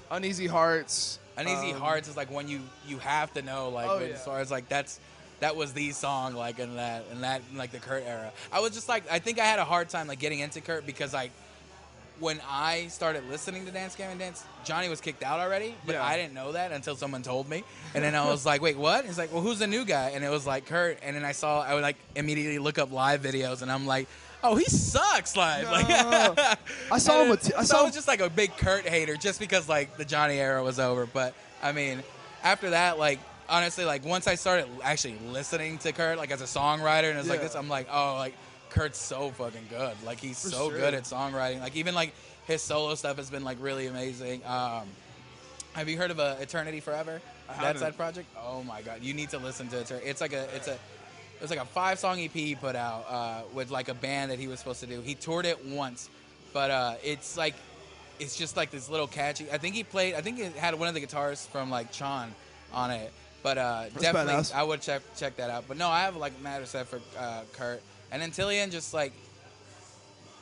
Uneasy 0.09 0.47
Hearts. 0.47 1.19
Uneasy 1.37 1.73
um, 1.73 1.79
Hearts 1.81 2.07
is 2.07 2.17
like 2.17 2.29
one 2.31 2.47
you 2.47 2.59
you 2.87 2.97
have 2.99 3.33
to 3.33 3.41
know. 3.41 3.69
Like 3.69 3.89
Oh, 3.89 3.99
yeah. 3.99 4.07
as 4.13 4.23
far 4.25 4.39
as 4.39 4.51
like 4.51 4.67
that's 4.69 4.99
that 5.39 5.55
was 5.55 5.73
the 5.73 5.91
song 5.91 6.33
like 6.35 6.59
in 6.59 6.75
that 6.75 7.03
in 7.11 7.21
that 7.21 7.41
in, 7.51 7.57
like 7.57 7.71
the 7.71 7.79
Kurt 7.79 8.03
era. 8.05 8.31
I 8.51 8.59
was 8.59 8.71
just 8.73 8.89
like 8.89 9.03
I 9.11 9.19
think 9.19 9.39
I 9.39 9.45
had 9.45 9.59
a 9.59 9.65
hard 9.65 9.87
time 9.89 10.07
like 10.07 10.19
getting 10.19 10.39
into 10.39 10.61
Kurt 10.61 10.85
because 10.85 11.13
like 11.13 11.31
when 12.19 12.39
I 12.49 12.87
started 12.87 13.27
listening 13.29 13.65
to 13.65 13.71
Dance 13.71 13.95
Gavin 13.95 14.17
Dance, 14.17 14.43
Johnny 14.63 14.89
was 14.89 15.01
kicked 15.01 15.23
out 15.23 15.39
already, 15.39 15.73
but 15.85 15.93
Yeah. 15.95 16.05
I 16.05 16.17
didn't 16.17 16.33
know 16.33 16.51
that 16.51 16.71
until 16.71 16.95
someone 16.95 17.23
told 17.23 17.49
me. 17.49 17.63
And 17.95 18.03
then 18.03 18.13
I 18.15 18.25
was 18.25 18.45
like, 18.45 18.61
"Wait, 18.61 18.77
what?" 18.77 19.05
He's 19.05 19.17
like, 19.17 19.31
"Well, 19.33 19.41
who's 19.41 19.59
the 19.59 19.67
new 19.67 19.85
guy?" 19.85 20.09
And 20.13 20.23
it 20.23 20.29
was 20.29 20.45
like 20.45 20.65
Kurt. 20.67 20.99
And 21.01 21.15
then 21.15 21.25
I 21.25 21.31
saw 21.31 21.61
I 21.61 21.73
would 21.73 21.83
like 21.83 21.97
immediately 22.15 22.59
look 22.59 22.77
up 22.77 22.91
live 22.91 23.21
videos, 23.21 23.61
and 23.63 23.71
I'm 23.71 23.87
like, 23.87 24.07
"Oh, 24.43 24.55
he 24.55 24.65
sucks 24.65 25.35
live." 25.35 25.63
No. 25.65 25.71
Like, 25.71 26.59
I 26.91 26.97
saw 26.99 27.21
him 27.23 27.29
with- 27.29 27.51
I 27.57 27.63
so 27.63 27.73
saw 27.75 27.79
I 27.81 27.83
was 27.85 27.93
just 27.93 28.07
like 28.07 28.21
a 28.21 28.29
big 28.29 28.55
Kurt 28.57 28.87
hater, 28.87 29.15
just 29.17 29.39
because 29.39 29.67
like 29.67 29.97
the 29.97 30.05
Johnny 30.05 30.37
era 30.39 30.61
was 30.63 30.79
over. 30.79 31.05
But 31.07 31.33
I 31.63 31.71
mean, 31.71 32.03
after 32.43 32.69
that, 32.71 32.99
like 32.99 33.19
honestly, 33.49 33.83
like 33.83 34.05
once 34.05 34.27
I 34.27 34.35
started 34.35 34.67
actually 34.83 35.17
listening 35.27 35.79
to 35.79 35.91
Kurt, 35.91 36.17
like 36.19 36.29
as 36.31 36.41
a 36.41 36.45
songwriter, 36.45 37.09
and 37.09 37.17
it's 37.19 37.27
like 37.27 37.39
Yeah. 37.39 37.47
this, 37.47 37.55
I'm 37.55 37.67
like, 37.67 37.87
oh, 37.91 38.15
like 38.17 38.35
Kurt's 38.71 38.99
so 38.99 39.29
fucking 39.31 39.65
good. 39.69 39.95
Like 40.05 40.19
he's 40.19 40.41
For 40.41 40.49
so 40.49 40.69
sure. 40.69 40.79
good 40.79 40.93
at 40.93 41.03
songwriting. 41.03 41.59
Like 41.59 41.75
even 41.75 41.93
like 41.93 42.13
his 42.47 42.61
solo 42.61 42.95
stuff 42.95 43.17
has 43.17 43.29
been 43.29 43.43
like 43.43 43.57
really 43.61 43.87
amazing. 43.87 44.41
Um, 44.45 44.87
have 45.73 45.87
you 45.87 45.97
heard 45.97 46.11
of 46.11 46.19
uh, 46.19 46.35
Eternity 46.39 46.79
Forever? 46.79 47.21
That 47.59 47.77
side 47.79 47.97
project. 47.97 48.27
Oh 48.39 48.63
my 48.63 48.81
god, 48.81 49.01
you 49.01 49.13
need 49.13 49.29
to 49.29 49.37
listen 49.37 49.67
to 49.69 49.79
it. 49.79 49.91
It's 50.05 50.21
like 50.21 50.33
a 50.33 50.47
it's 50.55 50.67
a 50.67 50.73
it 50.73 51.41
was 51.41 51.49
like 51.49 51.59
a 51.59 51.65
five 51.65 51.99
song 51.99 52.19
EP 52.19 52.31
he 52.31 52.55
put 52.55 52.75
out 52.75 53.05
uh, 53.09 53.41
with 53.53 53.71
like 53.71 53.89
a 53.89 53.93
band 53.93 54.31
that 54.31 54.39
he 54.39 54.47
was 54.47 54.59
supposed 54.59 54.79
to 54.81 54.85
do. 54.85 55.01
He 55.01 55.15
toured 55.15 55.45
it 55.45 55.65
once, 55.65 56.09
but 56.53 56.71
uh, 56.71 56.95
it's 57.03 57.35
like 57.35 57.55
it's 58.19 58.37
just 58.37 58.55
like 58.55 58.71
this 58.71 58.89
little 58.89 59.07
catchy. 59.07 59.47
I 59.51 59.57
think 59.57 59.75
he 59.75 59.83
played. 59.83 60.13
I 60.13 60.21
think 60.21 60.39
it 60.39 60.53
had 60.53 60.77
one 60.79 60.87
of 60.87 60.93
the 60.93 60.99
guitars 60.99 61.45
from 61.47 61.69
like 61.69 61.91
Chan 61.91 62.33
on 62.73 62.91
it. 62.91 63.11
But 63.43 63.57
uh, 63.57 63.89
definitely, 63.99 64.33
badass. 64.33 64.53
I 64.53 64.63
would 64.63 64.81
check 64.81 65.01
check 65.17 65.35
that 65.37 65.49
out. 65.49 65.65
But 65.67 65.77
no, 65.77 65.89
I 65.89 66.01
have 66.01 66.15
like 66.15 66.39
matter 66.41 66.65
set 66.65 66.87
for 66.87 67.01
uh, 67.17 67.41
Kurt, 67.53 67.81
and 68.11 68.21
then 68.21 68.31
Tillian 68.31 68.71
just 68.71 68.93
like 68.93 69.13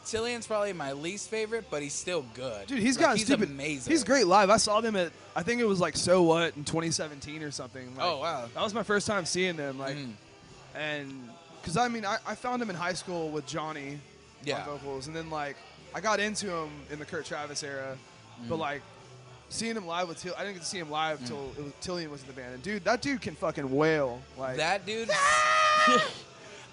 Tillian's 0.06 0.48
probably 0.48 0.74
my 0.74 0.94
least 0.94 1.30
favorite, 1.30 1.66
but 1.70 1.84
he's 1.84 1.94
still 1.94 2.26
good. 2.34 2.68
Dude, 2.68 2.80
he's 2.80 2.98
Like, 2.98 3.06
got 3.06 3.18
he's 3.18 3.26
stupid. 3.28 3.50
amazing. 3.50 3.92
He's 3.92 4.04
great 4.04 4.26
live. 4.26 4.50
I 4.50 4.58
saw 4.58 4.82
them 4.82 4.96
at 4.96 5.12
I 5.36 5.44
think 5.44 5.62
it 5.62 5.66
was 5.66 5.80
like 5.80 5.96
So 5.96 6.24
What 6.24 6.56
in 6.58 6.64
2017 6.64 7.44
or 7.44 7.52
something. 7.52 7.96
Like, 7.96 8.06
Oh 8.06 8.18
wow. 8.20 8.46
That 8.54 8.64
was 8.64 8.74
my 8.74 8.84
first 8.84 9.06
time 9.06 9.26
seeing 9.26 9.56
them. 9.56 9.78
Like, 9.78 9.96
Mhm. 9.98 10.14
and 10.76 11.30
because 11.62 11.78
I 11.78 11.88
mean, 11.90 12.06
I, 12.06 12.18
I 12.26 12.36
found 12.36 12.62
him 12.62 12.70
in 12.70 12.76
high 12.76 12.94
school 12.94 13.30
with 13.30 13.46
Johnny 13.46 14.00
Yeah. 14.44 14.60
on 14.66 14.66
vocals, 14.80 15.08
and 15.08 15.16
then 15.16 15.30
like 15.30 15.58
I 15.94 16.02
got 16.02 16.20
into 16.20 16.50
him 16.50 16.70
in 16.92 16.98
the 17.00 17.06
Kurt 17.06 17.26
Travis 17.26 17.62
era, 17.62 17.96
but 18.48 18.56
Mm. 18.56 18.60
like 18.60 18.82
seeing 19.50 19.76
him 19.76 19.86
live 19.86 20.08
with 20.08 20.20
Till, 20.22 20.34
I 20.38 20.40
didn't 20.44 20.54
get 20.56 20.64
to 20.64 20.70
see 20.70 20.80
him 20.80 20.90
live 20.90 21.20
Mm. 21.20 21.28
till 21.28 21.52
it 21.58 21.64
was, 21.66 21.74
Tillian 21.82 22.10
was 22.10 22.22
in 22.22 22.28
the 22.28 22.34
band. 22.34 22.54
And 22.56 22.64
dude, 22.64 22.84
that 22.86 23.02
dude 23.02 23.22
can 23.22 23.36
fucking 23.36 23.70
wail. 23.76 24.22
Like 24.38 24.58
That 24.58 24.86
dude. 24.88 25.10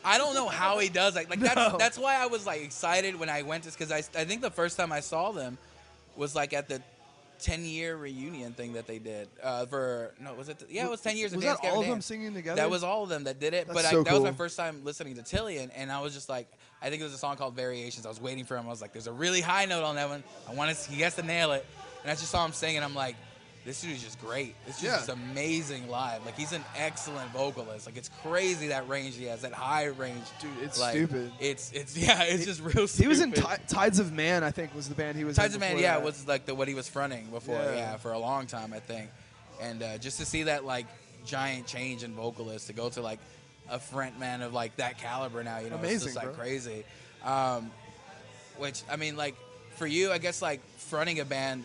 I 0.07 0.19
don't 0.19 0.35
know 0.35 0.49
how 0.49 0.79
he 0.79 0.89
does. 0.89 1.15
Like 1.17 1.29
that's 1.29 1.57
No. 1.57 1.77
that's 1.77 1.99
why 1.99 2.17
I 2.17 2.27
was 2.27 2.47
like 2.47 2.63
excited 2.63 3.19
when 3.19 3.29
I 3.29 3.43
went 3.43 3.65
to 3.65 3.71
because 3.73 3.91
I 3.91 3.99
I 4.19 4.25
think 4.25 4.41
the 4.41 4.51
first 4.51 4.77
time 4.77 4.93
I 4.93 5.01
saw 5.01 5.33
them 5.33 5.59
was 6.17 6.35
like 6.35 6.53
at 6.53 6.69
the. 6.69 6.81
10 7.39 7.67
year 7.67 7.95
reunion 7.97 8.55
thing 8.55 8.73
that 8.73 8.87
they 8.87 8.99
did 8.99 9.29
uh, 9.43 9.67
for 9.67 10.15
no 10.19 10.33
was 10.33 10.49
it 10.49 10.63
yeah 10.71 10.87
it 10.87 10.91
was 10.91 11.03
10 11.03 11.19
years 11.19 11.33
of 11.35 11.37
was 11.37 11.45
Dance 11.45 11.61
all 11.65 11.83
of 11.83 11.87
them 11.87 12.01
singing 12.01 12.33
together? 12.33 12.57
That 12.57 12.71
was 12.71 12.83
all 12.83 13.03
of 13.03 13.11
them 13.11 13.25
that 13.25 13.39
did 13.39 13.53
it. 13.53 13.67
That's 13.67 13.77
but 13.77 13.85
I, 13.85 13.91
so 13.91 14.03
that 14.03 14.15
was 14.15 14.23
my 14.23 14.33
first 14.33 14.57
time 14.57 14.81
listening 14.85 15.17
to 15.17 15.23
Tillian, 15.23 15.71
and 15.77 15.93
I 15.93 16.01
was 16.01 16.15
just 16.15 16.31
like, 16.31 16.49
I 16.81 16.89
think 16.89 17.03
it 17.03 17.05
was 17.05 17.13
a 17.13 17.19
song 17.19 17.37
called 17.37 17.55
Variations. 17.55 18.07
I 18.07 18.09
was 18.09 18.23
waiting 18.23 18.47
for 18.47 18.57
him. 18.57 18.65
I 18.65 18.71
was 18.71 18.81
like, 18.81 18.95
there's 18.95 19.07
a 19.07 19.13
really 19.13 19.43
high 19.43 19.67
note 19.67 19.85
on 19.85 19.97
that 19.97 20.09
one. 20.09 20.25
I 20.49 20.55
want 20.55 20.75
to. 20.75 20.91
He 20.91 21.03
has 21.03 21.15
to 21.17 21.23
nail 21.23 21.53
it. 21.53 21.67
and 22.05 22.11
I 22.11 22.15
just 22.15 22.31
saw 22.31 22.43
him 22.43 22.55
sing, 22.55 22.77
and 22.77 22.85
I'm 22.87 22.95
like, 22.95 23.17
this 23.67 23.83
dude 23.83 23.91
is 23.93 24.03
just 24.03 24.19
great. 24.21 24.55
It's 24.67 24.81
just, 24.81 24.85
Yeah. 24.85 24.97
just 24.97 25.09
amazing 25.11 25.89
live. 25.91 26.25
Like 26.25 26.37
he's 26.39 26.53
an 26.53 26.65
excellent 26.77 27.31
vocalist. 27.33 27.85
Like 27.87 27.97
it's 27.99 28.09
crazy 28.23 28.69
that 28.69 28.89
range 28.89 29.17
he 29.17 29.25
has, 29.25 29.43
that 29.43 29.53
high 29.53 29.87
range. 29.87 30.25
Dude, 30.41 30.51
it's 30.63 30.81
like, 30.81 30.93
stupid. 30.93 31.33
It's 31.41 31.73
it's 31.73 31.97
yeah, 31.99 32.23
it's 32.23 32.45
just 32.47 32.63
real. 32.63 32.87
Stupid. 32.87 33.03
He 33.03 33.09
was 33.09 33.21
in 33.21 33.33
Ti- 33.33 33.43
Tides 33.69 33.99
of 33.99 34.13
Man, 34.13 34.43
I 34.45 34.51
think, 34.53 34.75
was 34.75 34.89
the 34.89 34.95
band 34.95 35.19
he 35.19 35.25
was. 35.25 35.37
Tides 35.37 35.55
in 35.55 35.63
of 35.63 35.69
Man, 35.69 35.79
yeah, 35.79 35.97
that. 35.97 36.05
was 36.05 36.27
like 36.27 36.47
the 36.47 36.55
what 36.55 36.69
he 36.69 36.75
was 36.75 36.89
fronting 36.89 37.27
before, 37.31 37.57
Yeah. 37.57 37.75
yeah, 37.75 37.97
for 37.97 38.13
a 38.13 38.19
long 38.19 38.47
time, 38.47 38.73
I 38.73 38.79
think. 38.81 39.11
And 39.61 39.83
uh, 39.83 39.99
just 39.99 40.19
to 40.21 40.25
see 40.25 40.45
that 40.45 40.65
like 40.65 40.87
giant 41.25 41.67
change 41.67 42.05
in 42.05 42.15
vocalist 42.15 42.69
to 42.69 42.73
go 42.73 42.89
to 42.91 43.03
like 43.03 43.19
a 43.69 43.81
front 43.81 44.19
man 44.21 44.43
of 44.43 44.53
like 44.55 44.77
that 44.77 44.97
caliber 44.99 45.43
now, 45.43 45.59
you 45.59 45.71
know, 45.71 45.79
it's 45.83 46.05
just 46.05 46.15
like 46.15 46.27
bro. 46.27 46.35
crazy. 46.35 46.85
Um, 47.25 47.71
which 48.59 48.83
I 48.89 48.95
mean, 48.97 49.17
like 49.17 49.35
for 49.77 49.87
you, 49.87 50.13
I 50.13 50.19
guess 50.19 50.41
like 50.41 50.61
fronting 50.79 51.21
a 51.21 51.25
band. 51.25 51.65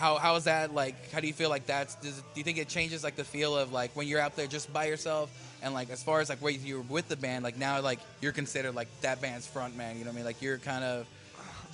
How, 0.00 0.16
how 0.16 0.36
is 0.36 0.44
that 0.44 0.74
like? 0.74 1.12
How 1.12 1.20
do 1.20 1.26
you 1.26 1.34
feel 1.34 1.50
like 1.50 1.66
that's? 1.66 1.94
Does, 1.96 2.16
do 2.16 2.22
you 2.36 2.42
think 2.42 2.56
it 2.56 2.68
changes 2.68 3.04
like 3.04 3.16
the 3.16 3.24
feel 3.24 3.54
of 3.54 3.70
like 3.70 3.94
when 3.94 4.08
you're 4.08 4.18
out 4.18 4.34
there 4.34 4.46
just 4.46 4.72
by 4.72 4.86
yourself 4.86 5.30
and 5.62 5.74
like 5.74 5.90
as 5.90 6.02
far 6.02 6.20
as 6.20 6.30
like 6.30 6.38
where 6.38 6.50
you're 6.52 6.80
with 6.80 7.06
the 7.08 7.16
band, 7.16 7.44
like 7.44 7.58
now 7.58 7.82
like 7.82 7.98
you're 8.22 8.32
considered 8.32 8.74
like 8.74 8.88
that 9.02 9.20
band's 9.20 9.46
front 9.46 9.76
man. 9.76 9.98
You 9.98 10.04
know 10.04 10.08
what 10.10 10.14
I 10.14 10.16
mean? 10.16 10.24
Like 10.24 10.40
you're 10.40 10.56
kind 10.56 10.84
of 10.84 11.06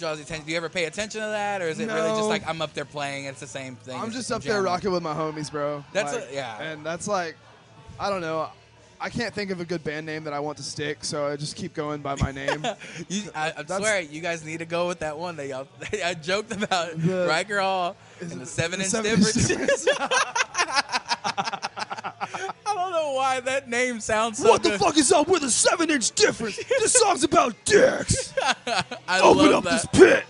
draws 0.01 0.19
attention. 0.19 0.45
Do 0.45 0.51
you 0.51 0.57
ever 0.57 0.69
pay 0.69 0.87
attention 0.87 1.21
to 1.21 1.27
that, 1.29 1.63
or 1.63 1.69
is 1.69 1.79
it 1.79 1.87
really 1.87 2.09
just 2.11 2.29
like 2.29 2.45
I'm 2.49 2.61
up 2.61 2.75
there 2.75 2.85
playing? 2.85 3.27
It's 3.27 3.39
the 3.39 3.47
same 3.47 3.77
thing. 3.77 3.97
I'm 3.99 4.11
just 4.11 4.33
up 4.33 4.43
there 4.43 4.61
rocking 4.61 4.91
with 4.91 5.05
my 5.05 5.15
homies, 5.15 5.49
bro. 5.49 5.85
That's 5.93 6.13
Like, 6.13 6.29
a- 6.31 6.35
yeah. 6.35 6.61
And 6.63 6.85
that's 6.85 7.07
like, 7.07 7.37
I 8.01 8.11
don't 8.11 8.21
know. 8.23 8.49
I 9.01 9.11
can't 9.11 9.35
think 9.35 9.51
of 9.51 9.61
a 9.61 9.65
good 9.65 9.85
band 9.85 10.07
name 10.07 10.25
that 10.25 10.33
I 10.33 10.41
want 10.41 10.57
to 10.59 10.63
stick, 10.63 11.05
so 11.05 11.27
I 11.27 11.37
just 11.37 11.55
keep 11.57 11.75
going 11.75 12.01
by 12.01 12.15
my 12.17 12.33
name. 12.33 12.65
You, 13.09 13.23
I, 13.35 13.51
That's- 13.51 13.77
swear, 13.79 14.01
you 14.01 14.21
guys 14.21 14.45
need 14.45 14.59
to 14.59 14.65
go 14.67 14.89
with 14.89 15.01
that 15.01 15.19
one 15.19 15.37
that 15.37 15.47
y'all. 15.49 15.69
I 16.05 16.15
joked 16.15 16.51
about 16.53 16.97
The- 17.01 17.27
Ryker 17.29 17.61
Hall 17.61 17.95
and 18.21 18.31
the 18.33 18.47
seven 18.47 18.81
inch 18.81 18.91
difference. 18.91 19.87
I 21.37 22.75
don't 22.75 22.91
know 22.93 23.13
why 23.13 23.41
that 23.41 23.69
name 23.69 24.01
sounds 24.01 24.39
so 24.39 24.49
what 24.51 24.63
the 24.63 24.79
fuck 24.79 24.97
is 24.97 25.13
up 25.13 25.29
with 25.29 25.43
a 25.43 25.51
seven-inch 25.51 26.13
difference? 26.13 26.57
this 26.57 26.93
song's 26.95 27.25
about 27.25 27.55
dicks. 27.65 28.33
I 29.09 29.21
Open 29.21 29.51
love 29.53 29.55
up 29.55 29.65
that. 29.65 29.93
this 29.93 30.25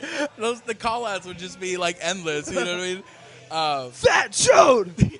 pit. 0.00 0.28
Those 0.36 0.60
the 0.62 0.74
call 0.74 1.06
outs 1.06 1.26
would 1.26 1.38
just 1.38 1.58
be 1.60 1.76
like 1.76 1.96
endless. 2.00 2.48
You 2.48 2.56
know 2.56 2.60
what 2.62 2.74
I 2.74 2.76
mean? 2.94 3.02
Uh, 3.50 3.88
Fat 3.90 4.30
chode. 4.32 5.18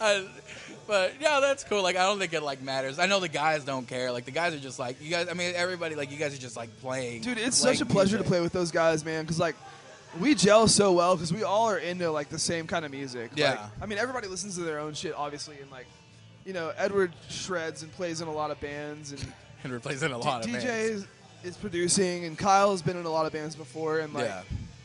I- 0.00 0.26
but 0.88 1.12
yeah, 1.20 1.38
that's 1.40 1.62
cool. 1.62 1.82
Like 1.82 1.94
I 1.96 2.02
don't 2.04 2.18
think 2.18 2.32
it 2.32 2.42
like 2.42 2.60
matters. 2.62 2.98
I 2.98 3.06
know 3.06 3.20
the 3.20 3.28
guys 3.28 3.62
don't 3.62 3.86
care. 3.86 4.10
Like 4.10 4.24
the 4.24 4.30
guys 4.32 4.54
are 4.54 4.58
just 4.58 4.78
like 4.80 5.00
you 5.00 5.10
guys. 5.10 5.28
I 5.28 5.34
mean, 5.34 5.52
everybody 5.54 5.94
like 5.94 6.10
you 6.10 6.16
guys 6.16 6.34
are 6.34 6.40
just 6.40 6.56
like 6.56 6.76
playing. 6.80 7.20
Dude, 7.22 7.38
it's 7.38 7.56
such 7.56 7.80
a 7.80 7.86
pleasure 7.86 8.16
music. 8.16 8.26
to 8.26 8.28
play 8.30 8.40
with 8.40 8.52
those 8.52 8.72
guys, 8.72 9.04
man. 9.04 9.22
Because 9.24 9.38
like, 9.38 9.54
we 10.18 10.34
gel 10.34 10.66
so 10.66 10.92
well 10.94 11.14
because 11.14 11.32
we 11.32 11.42
all 11.44 11.68
are 11.68 11.78
into 11.78 12.10
like 12.10 12.30
the 12.30 12.38
same 12.38 12.66
kind 12.66 12.84
of 12.84 12.90
music. 12.90 13.30
Yeah. 13.36 13.50
Like, 13.50 13.60
I 13.82 13.86
mean, 13.86 13.98
everybody 13.98 14.26
listens 14.28 14.54
to 14.56 14.62
their 14.62 14.78
own 14.80 14.94
shit, 14.94 15.14
obviously, 15.14 15.58
and 15.60 15.70
like, 15.70 15.86
you 16.46 16.54
know, 16.54 16.72
Edward 16.76 17.12
shreds 17.28 17.82
and 17.82 17.92
plays 17.92 18.20
in 18.22 18.26
a 18.28 18.32
lot 18.32 18.50
of 18.50 18.58
bands, 18.60 19.12
and 19.12 19.20
and 19.64 19.72
in 20.02 20.10
a 20.12 20.18
lot 20.18 20.42
D- 20.42 20.54
of 20.54 20.62
DJ 20.62 20.64
bands. 20.64 20.90
is, 20.90 21.06
is 21.44 21.56
producing, 21.58 22.24
and 22.24 22.38
Kyle 22.38 22.70
has 22.70 22.80
been 22.80 22.96
in 22.96 23.04
a 23.04 23.10
lot 23.10 23.26
of 23.26 23.32
bands 23.32 23.54
before, 23.54 23.98
and 23.98 24.14
like, 24.14 24.24
Yeah. 24.24 24.40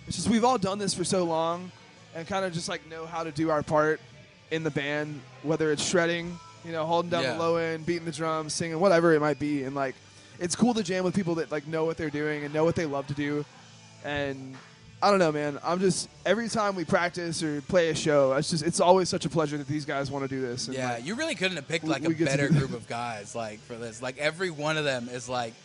it's 0.05 0.17
just 0.17 0.29
we've 0.29 0.43
all 0.43 0.57
done 0.57 0.79
this 0.79 0.93
for 0.93 1.05
so 1.05 1.23
long, 1.23 1.71
and 2.13 2.27
kind 2.27 2.43
of 2.43 2.51
just 2.51 2.67
like 2.67 2.85
know 2.89 3.05
how 3.05 3.23
to 3.23 3.31
do 3.31 3.49
our 3.49 3.63
part 3.63 4.01
in 4.51 4.63
the 4.63 4.71
band, 4.71 5.19
whether 5.43 5.71
it's 5.71 5.83
shredding, 5.83 6.37
you 6.65 6.71
know, 6.71 6.85
holding 6.85 7.09
down 7.09 7.23
Yeah. 7.23 7.33
the 7.33 7.39
low 7.39 7.55
end, 7.57 7.85
beating 7.85 8.05
the 8.05 8.11
drums, 8.11 8.53
singing, 8.53 8.79
whatever 8.79 9.13
it 9.13 9.19
might 9.19 9.39
be, 9.39 9.63
and 9.63 9.75
like, 9.75 9.95
it's 10.39 10.55
cool 10.55 10.73
to 10.73 10.83
jam 10.83 11.03
with 11.03 11.15
people 11.15 11.35
that 11.35 11.51
like 11.51 11.67
know 11.67 11.85
what 11.85 11.97
they're 11.97 12.09
doing 12.09 12.43
and 12.43 12.53
know 12.53 12.63
what 12.63 12.75
they 12.75 12.85
love 12.85 13.07
to 13.07 13.13
do, 13.13 13.45
and. 14.03 14.55
I 15.01 15.09
don't 15.09 15.19
know, 15.19 15.33
man. 15.33 15.59
I'm 15.65 15.81
just 15.81 16.07
every 16.25 16.47
time 16.47 16.75
we 16.77 16.85
practice 16.85 17.43
or 17.43 17.59
play 17.63 17.89
a 17.89 17.93
show, 17.95 18.31
it's 18.35 18.49
just 18.49 18.63
it's 18.63 18.79
always 18.79 19.09
such 19.09 19.25
a 19.25 19.29
pleasure 19.29 19.57
that 19.57 19.67
these 19.67 19.83
guys 19.83 20.09
want 20.09 20.23
to 20.23 20.33
do 20.33 20.39
this. 20.39 20.67
And 20.69 20.77
Yeah, 20.77 20.93
like, 20.93 21.05
you 21.05 21.15
really 21.15 21.35
couldn't 21.35 21.57
have 21.57 21.67
picked 21.67 21.83
like 21.83 22.05
a 22.05 22.07
we 22.07 22.13
get 22.15 22.29
to 22.29 22.37
better 22.37 22.47
group 22.47 22.71
of 22.73 22.87
guys 22.87 23.35
like 23.35 23.59
for 23.59 23.75
this. 23.75 24.01
Like 24.01 24.17
every 24.17 24.49
one 24.49 24.77
of 24.77 24.85
them 24.85 25.09
is 25.11 25.27
like 25.27 25.55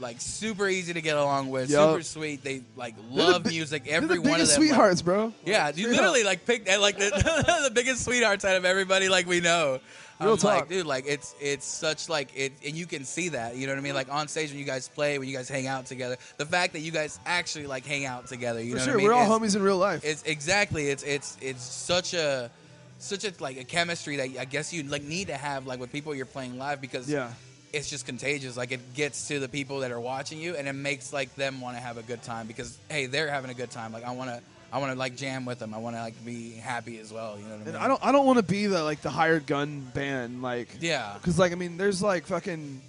like 0.00 0.20
super 0.20 0.68
easy 0.68 0.92
to 0.92 1.00
get 1.00 1.16
along 1.16 1.50
with, 1.50 1.70
Yup. 1.70 1.90
super 1.90 2.02
sweet. 2.02 2.42
They 2.44 2.62
like 2.76 2.94
love 3.10 3.46
music. 3.46 3.84
they're 3.84 3.94
Every 3.94 4.16
the 4.16 4.20
one 4.22 4.30
of 4.32 4.36
biggest 4.36 4.52
them. 4.54 4.60
like- 4.62 4.68
sweethearts, 4.70 5.02
bro. 5.02 5.32
yeah, 5.44 5.70
you 5.74 5.88
literally 5.88 6.24
like 6.24 6.44
picked 6.46 6.68
like 6.68 6.98
the, 6.98 7.10
the 7.68 7.70
biggest 7.74 8.04
sweethearts 8.04 8.44
out 8.44 8.56
of 8.56 8.64
everybody 8.64 9.08
like 9.08 9.26
we 9.26 9.40
know. 9.40 9.80
Real 10.20 10.32
I'm 10.32 10.38
like, 10.40 10.58
talk. 10.62 10.68
dude, 10.68 10.84
like 10.86 11.04
it's 11.06 11.34
it's 11.40 11.64
such 11.64 12.08
like 12.08 12.30
it, 12.34 12.52
and 12.66 12.74
you 12.74 12.86
can 12.86 13.04
see 13.04 13.28
that. 13.28 13.54
You 13.56 13.68
know 13.68 13.74
what 13.74 13.78
I 13.78 13.82
mean? 13.82 13.94
Like 13.94 14.12
on 14.12 14.26
stage 14.26 14.50
when 14.50 14.58
you 14.58 14.64
guys 14.64 14.88
play, 14.88 15.16
when 15.18 15.28
you 15.28 15.36
guys 15.36 15.48
hang 15.48 15.68
out 15.68 15.86
together, 15.86 16.16
the 16.38 16.44
fact 16.46 16.72
that 16.72 16.80
you 16.80 16.90
guys 16.90 17.20
actually 17.24 17.68
like 17.68 17.86
hang 17.86 18.04
out 18.04 18.26
together. 18.26 18.60
You 18.60 18.72
For 18.72 18.78
know 18.78 18.84
sure, 18.84 18.92
what 18.94 18.94
I 18.94 18.96
mean? 18.98 19.06
we're 19.06 19.14
all 19.14 19.36
It's- 19.36 19.52
homies 19.54 19.56
in 19.56 19.62
real 19.62 19.78
life. 19.78 20.00
it's 20.04 20.24
exactly. 20.24 20.88
It's 20.88 21.04
it's 21.04 21.36
it's 21.40 21.62
such 21.62 22.14
a 22.14 22.50
such 22.98 23.22
a 23.24 23.32
like 23.38 23.58
a 23.58 23.64
chemistry 23.64 24.16
that 24.16 24.28
I 24.40 24.44
guess 24.44 24.72
you 24.72 24.82
like 24.82 25.04
need 25.04 25.28
to 25.28 25.36
have 25.36 25.68
like 25.68 25.78
with 25.78 25.92
people 25.92 26.12
you're 26.16 26.26
playing 26.26 26.58
live 26.58 26.80
because 26.80 27.08
yeah. 27.08 27.30
It's 27.72 27.90
just 27.90 28.06
contagious. 28.06 28.56
Like 28.56 28.72
it 28.72 28.94
gets 28.94 29.28
to 29.28 29.38
the 29.40 29.48
people 29.48 29.80
that 29.80 29.90
are 29.90 30.00
watching 30.00 30.38
you 30.40 30.56
and 30.56 30.66
it 30.68 30.72
makes 30.72 31.12
like 31.12 31.34
them 31.34 31.60
want 31.60 31.76
to 31.76 31.82
have 31.82 31.98
a 31.98 32.02
good 32.02 32.22
time 32.22 32.46
because 32.46 32.78
hey, 32.90 33.06
they're 33.06 33.28
having 33.30 33.50
a 33.50 33.54
good 33.54 33.70
time. 33.70 33.92
Like 33.92 34.04
I 34.04 34.12
want 34.12 34.30
to 34.30 34.40
I 34.70 34.78
want 34.78 34.92
to 34.92 34.98
like 34.98 35.16
jam 35.16 35.44
with 35.46 35.58
them. 35.58 35.72
I 35.74 35.78
want 35.78 35.96
to 35.96 36.02
like 36.02 36.24
be 36.24 36.52
happy 36.52 36.98
as 36.98 37.12
well. 37.12 37.36
You 37.38 37.44
know 37.44 37.50
what 37.50 37.54
I 37.54 37.58
mean? 37.58 37.68
And 37.68 37.76
I 37.76 37.88
don't 37.88 38.04
I 38.04 38.12
don't 38.12 38.26
want 38.26 38.38
to 38.38 38.42
be 38.44 38.66
the 38.66 38.82
like 38.82 39.00
the 39.02 39.10
hired 39.10 39.46
gun 39.46 39.80
band 39.94 40.42
like 40.42 40.68
Yeah. 40.80 41.16
cuz 41.22 41.38
like 41.38 41.52
I 41.52 41.56
mean 41.56 41.76
there's 41.76 42.02
like 42.02 42.26
fucking 42.26 42.80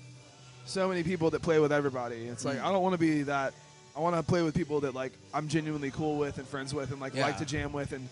so 0.65 0.87
many 0.87 1.03
people 1.03 1.29
that 1.31 1.41
play 1.41 1.59
with 1.59 1.71
everybody. 1.71 2.27
It's 2.27 2.45
like 2.45 2.57
Mm. 2.57 2.63
I 2.65 2.71
don't 2.71 2.83
want 2.83 2.93
to 2.93 2.99
be 2.99 3.23
that 3.23 3.53
I 3.95 4.01
want 4.01 4.15
to 4.15 4.23
play 4.23 4.41
with 4.43 4.55
people 4.55 4.81
that 4.81 4.93
like 4.93 5.13
I'm 5.33 5.47
genuinely 5.49 5.91
cool 5.91 6.17
with 6.17 6.37
and 6.37 6.47
friends 6.47 6.73
with 6.73 6.91
and 6.91 7.01
like 7.01 7.15
Yeah. 7.15 7.25
like 7.25 7.37
to 7.39 7.45
jam 7.45 7.73
with 7.73 7.91
and 7.91 8.07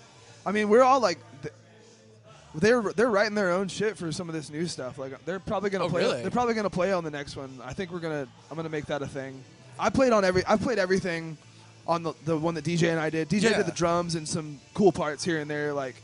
I 0.45 0.51
mean 0.51 0.69
we're 0.69 0.81
all 0.83 0.99
like 0.99 1.19
th- 1.43 1.53
they're 2.55 2.81
they're 2.81 3.09
writing 3.09 3.35
their 3.35 3.51
own 3.51 3.67
shit 3.67 3.97
for 3.97 4.11
some 4.11 4.29
of 4.29 4.33
this 4.35 4.49
new 4.49 4.65
stuff. 4.67 4.97
Like 4.97 5.23
they're 5.25 5.39
probably 5.39 5.69
gonna 5.69 5.85
Oh, 5.85 5.89
play. 5.89 6.01
really? 6.03 6.21
They're 6.21 6.31
probably 6.31 6.53
gonna 6.53 6.69
play 6.69 6.91
on 6.91 7.03
the 7.03 7.11
next 7.11 7.35
one. 7.35 7.59
I 7.63 7.73
think 7.73 7.91
we're 7.91 7.99
gonna. 7.99 8.27
I'm 8.49 8.55
gonna 8.57 8.69
make 8.69 8.85
that 8.87 9.01
a 9.01 9.07
thing. 9.07 9.43
I 9.79 9.89
played 9.89 10.11
on 10.13 10.25
every. 10.25 10.43
I 10.47 10.57
played 10.57 10.79
everything 10.79 11.37
on 11.87 12.03
the 12.03 12.13
the 12.25 12.37
one 12.37 12.55
that 12.55 12.65
DJ 12.65 12.89
and 12.91 12.99
I 12.99 13.09
did. 13.09 13.29
DJ 13.29 13.43
Yeah. 13.51 13.57
did 13.57 13.65
the 13.67 13.71
drums 13.73 14.15
and 14.15 14.27
some 14.27 14.59
cool 14.73 14.91
parts 14.91 15.23
here 15.23 15.39
and 15.39 15.49
there, 15.49 15.73
like 15.73 15.95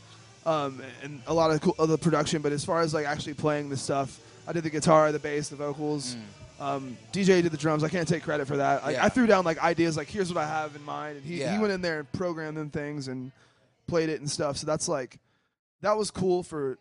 um, 0.46 0.80
and 1.02 1.20
a 1.26 1.34
lot 1.34 1.50
of 1.50 1.60
cool 1.60 1.74
of 1.78 1.88
the 1.88 1.98
production. 1.98 2.40
But 2.42 2.52
as 2.52 2.64
far 2.64 2.80
as 2.82 2.94
like 2.94 3.06
actually 3.06 3.34
playing 3.34 3.68
the 3.70 3.76
stuff, 3.76 4.20
I 4.46 4.52
did 4.52 4.62
the 4.64 4.70
guitar, 4.70 5.10
the 5.12 5.18
bass, 5.18 5.48
the 5.48 5.56
vocals. 5.56 6.16
Um, 6.60 6.96
DJ 7.12 7.42
did 7.42 7.50
the 7.50 7.56
drums. 7.56 7.82
I 7.82 7.88
can't 7.88 8.06
take 8.06 8.22
credit 8.22 8.46
for 8.46 8.58
that. 8.58 8.84
I, 8.84 8.90
Mm. 8.90 8.92
Yeah. 8.94 9.04
I 9.04 9.08
threw 9.08 9.26
down 9.26 9.44
like 9.44 9.58
ideas, 9.58 9.96
like 9.96 10.08
here's 10.08 10.32
what 10.32 10.40
I 10.42 10.46
have 10.46 10.76
in 10.76 10.84
mind, 10.84 11.16
and 11.16 11.26
he, 11.26 11.40
Yeah. 11.40 11.52
he 11.52 11.58
went 11.60 11.72
in 11.72 11.80
there 11.82 11.98
and 11.98 12.12
programmed 12.12 12.56
them 12.56 12.70
things 12.70 13.08
and 13.08 13.32
played 13.88 14.08
it 14.08 14.20
and 14.20 14.30
stuff. 14.30 14.56
So 14.58 14.66
that's 14.66 14.86
like 14.86 15.18
that 15.84 15.96
was 15.96 16.10
cool 16.10 16.42
for 16.42 16.78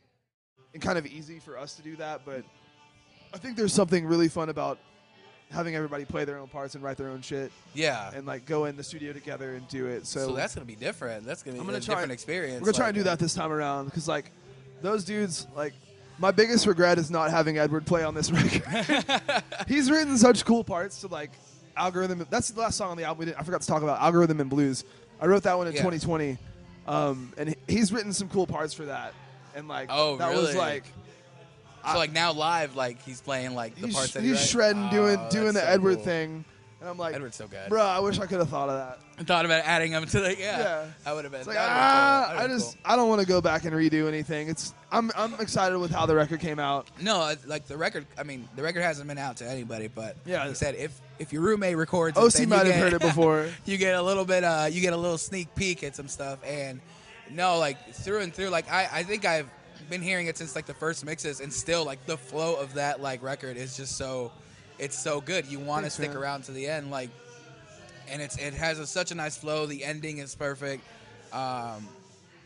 and 0.74 0.82
kind 0.82 0.98
of 0.98 1.06
easy 1.06 1.40
for 1.40 1.58
us 1.58 1.76
to 1.76 1.82
do 1.82 1.96
that. 1.98 2.22
But 2.26 2.44
I 3.34 3.38
think 3.38 3.56
there's 3.58 3.74
something 3.74 4.06
really 4.06 4.28
fun 4.28 4.50
about 4.50 4.80
having 5.52 5.76
everybody 5.76 6.04
play 6.06 6.26
their 6.26 6.40
own 6.40 6.48
parts 6.48 6.74
and 6.74 6.84
write 6.84 6.98
their 6.98 7.10
own 7.10 7.22
shit 7.22 7.52
Yeah. 7.76 8.10
and 8.16 8.26
like 8.26 8.46
go 8.46 8.66
in 8.66 8.76
the 8.76 8.84
studio 8.84 9.14
together 9.14 9.54
and 9.56 9.68
do 9.68 9.86
it. 9.86 10.08
So, 10.08 10.28
So, 10.30 10.34
that's 10.34 10.56
gonna 10.56 10.66
be 10.66 10.76
different. 10.76 11.26
That's 11.26 11.44
gonna 11.44 11.54
be 11.56 11.60
I'm 11.60 11.66
gonna 11.68 11.78
a 11.78 11.82
try- 11.82 11.94
different 11.96 12.12
experience. 12.14 12.62
we're 12.62 12.66
gonna 12.72 12.78
try 12.78 12.88
and 12.88 12.96
do 12.98 13.04
that 13.04 13.20
this 13.20 13.34
time 13.36 13.52
around 13.52 13.86
because 13.86 14.08
like 14.08 14.32
those 14.82 15.04
dudes 15.06 15.46
like. 15.56 15.74
My 16.20 16.30
biggest 16.32 16.68
regret 16.68 17.00
is 17.00 17.10
not 17.10 17.32
having 17.32 17.58
Edward 17.58 17.88
play 17.88 18.04
on 18.04 18.14
this 18.14 18.32
record. 18.32 19.04
He's 19.68 19.90
written 19.90 20.16
such 20.18 20.46
cool 20.46 20.64
parts 20.64 21.02
to 21.02 21.08
like 21.08 21.32
algorithm. 21.76 22.26
That's 22.30 22.50
the 22.50 22.62
last 22.62 22.78
song 22.78 22.92
on 22.92 22.98
the 22.98 23.04
album. 23.04 23.20
We 23.20 23.26
didn't, 23.26 23.40
I 23.40 23.44
forgot 23.44 23.62
to 23.62 23.68
talk 23.68 23.82
about 23.82 24.00
algorithm 24.00 24.40
and 24.40 24.48
blues. 24.50 24.86
I 25.20 25.26
wrote 25.26 25.42
that 25.44 25.58
one 25.58 25.66
in 25.68 25.74
Yeah. 25.74 25.80
2020, 25.82 26.38
um, 26.88 27.34
and 27.38 27.56
he's 27.68 27.92
written 27.92 28.14
some 28.14 28.30
cool 28.30 28.48
parts 28.48 28.74
for 28.74 28.86
that. 28.86 29.14
And 29.56 29.68
like 29.68 29.90
Oh, 29.92 30.18
that 30.18 30.34
was 30.36 30.56
like 30.56 30.84
So 31.92 31.98
like 31.98 32.12
now 32.12 32.32
live, 32.34 32.76
like 32.76 33.02
he's 33.04 33.22
playing 33.22 33.54
like 33.56 33.76
the 33.76 33.88
he's, 33.88 33.96
parts 33.96 34.14
that 34.14 34.24
he's 34.24 34.34
writes? 34.34 34.50
shredding, 34.50 34.90
doing 34.90 35.18
Oh, 35.20 35.30
doing 35.30 35.54
the 35.54 35.60
so 35.62 35.66
Edward 35.68 35.96
cool. 35.98 36.06
thing, 36.06 36.46
and 36.84 36.90
I'm 36.92 36.98
like, 36.98 37.16
Edward's 37.16 37.38
so 37.38 37.48
good. 37.48 37.70
bro, 37.70 37.82
I 37.82 38.00
wish 38.00 38.20
I 38.20 38.26
could 38.26 38.40
have 38.40 38.50
thought 38.50 38.68
of 38.68 38.76
that. 38.76 39.00
I 39.18 39.24
thought 39.28 39.46
about 39.46 39.64
adding 39.64 39.94
him 39.94 40.06
to 40.06 40.20
the 40.20 40.36
yeah. 40.38 40.60
Yeah. 40.60 40.86
I 41.06 41.14
would 41.14 41.24
have 41.24 41.32
been. 41.32 41.40
It's 41.42 41.48
like 41.48 41.58
ah, 41.60 42.26
would've 42.28 42.40
I 42.40 42.42
been 42.48 42.58
cool. 42.58 42.58
just 42.68 42.78
I 42.84 42.96
don't 42.98 43.08
want 43.08 43.22
to 43.22 43.28
go 43.28 43.40
back 43.42 43.64
and 43.64 43.74
redo 43.74 44.08
anything. 44.08 44.50
It's 44.50 44.74
I'm 44.92 45.12
I'm 45.16 45.34
excited 45.36 45.78
with 45.78 45.92
how 45.92 46.06
the 46.06 46.16
record 46.16 46.40
came 46.42 46.60
out. 46.60 46.88
No, 47.02 47.34
like 47.46 47.68
the 47.68 47.78
record. 47.78 48.06
I 48.18 48.24
mean, 48.24 48.48
the 48.58 48.64
record 48.64 48.82
hasn't 48.82 49.08
been 49.08 49.18
out 49.18 49.38
to 49.38 49.48
anybody, 49.48 49.88
but 49.88 50.18
Yeah. 50.26 50.48
he 50.48 50.54
said 50.56 50.76
if 50.76 51.00
if 51.20 51.32
your 51.32 51.42
roommate 51.44 51.78
records, 51.78 52.18
it, 52.18 52.22
OC 52.22 52.40
you 52.42 52.48
might 52.48 52.58
have 52.58 52.68
get- 52.68 52.80
heard 52.80 52.94
it 52.94 53.02
before. 53.14 53.48
you 53.66 53.78
get 53.78 53.96
a 53.96 54.02
little 54.02 54.26
bit. 54.26 54.44
Uh, 54.44 54.68
you 54.70 54.82
get 54.82 54.94
a 54.94 54.98
little 54.98 55.18
sneak 55.18 55.54
peek 55.56 55.84
at 55.84 55.96
some 55.96 56.08
stuff, 56.10 56.40
and 56.46 56.82
no, 57.32 57.60
like 57.60 57.78
through 57.94 58.20
and 58.20 58.34
through. 58.34 58.50
Like 58.50 58.70
I, 58.70 58.90
I 58.92 59.04
think 59.04 59.24
I've 59.26 59.50
been 59.90 60.02
hearing 60.02 60.28
it 60.28 60.38
since 60.38 60.56
like 60.56 60.66
the 60.66 60.74
first 60.74 61.06
mixes, 61.06 61.40
and 61.40 61.54
still 61.54 61.86
like 61.86 62.04
the 62.08 62.18
flow 62.18 62.56
of 62.56 62.74
that 62.74 63.00
like 63.02 63.22
record 63.22 63.58
is 63.58 63.78
just 63.78 63.96
so, 63.98 64.32
it's 64.80 64.98
so 64.98 65.22
good. 65.22 65.46
You 65.46 65.60
want 65.60 65.86
to 65.86 65.90
stick 65.92 66.10
man. 66.10 66.18
around 66.18 66.44
to 66.46 66.52
the 66.52 66.68
end, 66.68 66.92
like, 66.92 67.10
and 68.10 68.22
it's 68.22 68.38
it 68.38 68.54
has 68.54 68.80
a, 68.80 68.88
such 68.88 69.12
a 69.12 69.16
nice 69.16 69.38
flow. 69.38 69.66
The 69.66 69.84
ending 69.84 70.18
is 70.20 70.36
perfect. 70.36 70.84
Um, 71.32 71.88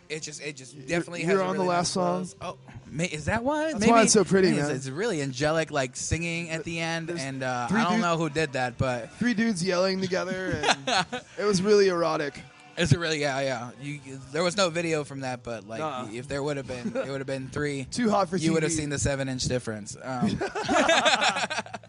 it 0.09 0.21
just 0.21 0.41
it 0.41 0.55
just 0.55 0.73
definitely 0.87 1.21
you're 1.23 1.31
has 1.31 1.39
a 1.39 1.43
on 1.43 1.57
the 1.57 1.63
last 1.63 1.87
nice 1.87 1.91
song? 1.93 2.19
buzz. 2.21 2.35
Oh, 2.41 2.57
ma- 2.89 3.03
is 3.03 3.25
that 3.25 3.43
why? 3.43 3.73
That's 3.73 3.85
why 3.87 4.03
it's 4.03 4.13
so 4.13 4.23
pretty, 4.23 4.47
Maybe 4.49 4.57
it's- 4.59 4.69
man. 4.69 4.77
It's 4.77 4.87
really 4.89 5.21
angelic, 5.21 5.69
like 5.71 5.95
singing 5.97 6.49
at 6.49 6.63
the 6.63 6.79
end, 6.79 7.07
There's 7.09 7.21
and 7.21 7.43
uh, 7.43 7.67
I 7.69 7.73
don't 7.83 7.89
dudes- 7.93 8.01
know 8.03 8.17
who 8.17 8.29
did 8.29 8.53
that, 8.53 8.77
but 8.77 9.11
Three 9.19 9.33
dudes 9.33 9.61
yelling 9.63 9.99
together, 9.99 10.61
and 10.87 11.05
it 11.37 11.43
was 11.43 11.61
really 11.61 11.89
erotic. 11.89 12.39
it's 12.77 12.93
a 12.93 12.99
really 12.99 13.19
yeah 13.19 13.41
yeah. 13.41 13.71
You, 13.81 13.99
there 14.31 14.43
was 14.43 14.55
no 14.55 14.69
video 14.69 15.03
from 15.03 15.21
that, 15.21 15.43
but 15.43 15.67
like 15.67 15.79
Nah. 15.79 16.07
if 16.13 16.29
there 16.29 16.41
would 16.41 16.55
have 16.55 16.67
been, 16.67 16.95
it 16.95 17.09
would 17.09 17.19
have 17.19 17.27
been 17.27 17.49
three. 17.49 17.83
Too 17.91 18.09
hot 18.09 18.29
for 18.29 18.37
you 18.37 18.51
TV. 18.51 18.53
would 18.53 18.63
have 18.63 18.71
seen 18.71 18.89
the 18.89 18.99
seven 18.99 19.27
inch 19.27 19.43
difference. 19.43 19.97
Um, 20.01 20.39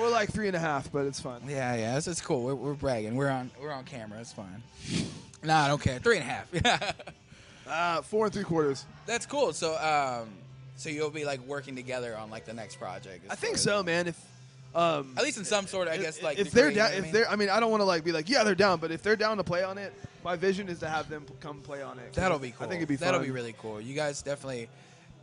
More 0.00 0.08
like 0.08 0.32
three 0.32 0.46
and 0.46 0.56
a 0.56 0.60
half, 0.60 0.90
but 0.90 1.04
it's 1.06 1.20
fun. 1.20 1.42
yeah, 1.46 1.74
yeah, 1.76 1.96
it's, 1.98 2.08
it's 2.08 2.20
cool. 2.22 2.42
We're, 2.42 2.54
we're 2.54 2.74
bragging. 2.74 3.16
We're 3.16 3.28
on 3.28 3.50
we're 3.60 3.70
on 3.70 3.84
camera. 3.84 4.18
It's 4.20 4.32
fine. 4.32 4.62
Nah, 5.42 5.64
I 5.64 5.68
don't 5.68 5.80
care. 5.80 5.98
Three 5.98 6.18
and 6.18 6.24
a 6.28 6.32
half. 6.32 6.48
Yeah. 6.52 6.92
Uh, 7.66 8.02
four 8.02 8.24
and 8.26 8.34
three 8.34 8.42
quarters. 8.42 8.84
That's 9.06 9.26
cool. 9.26 9.52
So, 9.52 9.76
um, 9.78 10.28
so 10.74 10.88
you'll 10.88 11.08
be 11.10 11.24
like 11.24 11.38
working 11.46 11.76
together 11.76 12.16
on 12.16 12.28
like 12.28 12.44
the 12.44 12.52
next 12.52 12.80
project. 12.80 13.24
I 13.30 13.36
think 13.36 13.58
so, 13.58 13.84
man. 13.84 14.08
If 14.08 14.20
um, 14.74 15.14
At 15.16 15.22
least 15.22 15.38
in 15.38 15.44
some 15.44 15.66
sort 15.68 15.86
of, 15.86 15.94
I 15.94 15.98
guess, 15.98 16.20
like 16.20 16.38
if 16.38 16.46
degree, 16.52 16.60
they're 16.62 16.70
you 16.70 16.76
know 16.76 16.82
down, 16.82 16.92
I 16.92 16.96
if 16.96 17.02
mean? 17.04 17.12
they're, 17.12 17.30
I 17.30 17.36
mean, 17.36 17.48
I 17.48 17.60
don't 17.60 17.70
want 17.70 17.80
to 17.80 17.84
like 17.84 18.02
be 18.02 18.10
like, 18.10 18.28
yeah, 18.28 18.42
they're 18.42 18.56
down, 18.56 18.80
but 18.80 18.90
if 18.90 19.02
they're 19.02 19.14
down 19.14 19.36
to 19.36 19.44
play 19.44 19.62
on 19.62 19.78
it, 19.78 19.92
my 20.24 20.34
vision 20.34 20.68
is 20.68 20.80
to 20.80 20.88
have 20.88 21.08
them 21.08 21.24
come 21.40 21.60
play 21.60 21.80
on 21.82 21.98
it. 22.00 22.12
that'll 22.14 22.38
be 22.40 22.50
cool. 22.50 22.66
I 22.66 22.68
think 22.68 22.78
it'd 22.78 22.88
be 22.88 22.96
that'll 22.96 23.20
be 23.20 23.30
really 23.30 23.54
cool. 23.58 23.80
You 23.80 23.94
guys 23.94 24.22
definitely, 24.22 24.68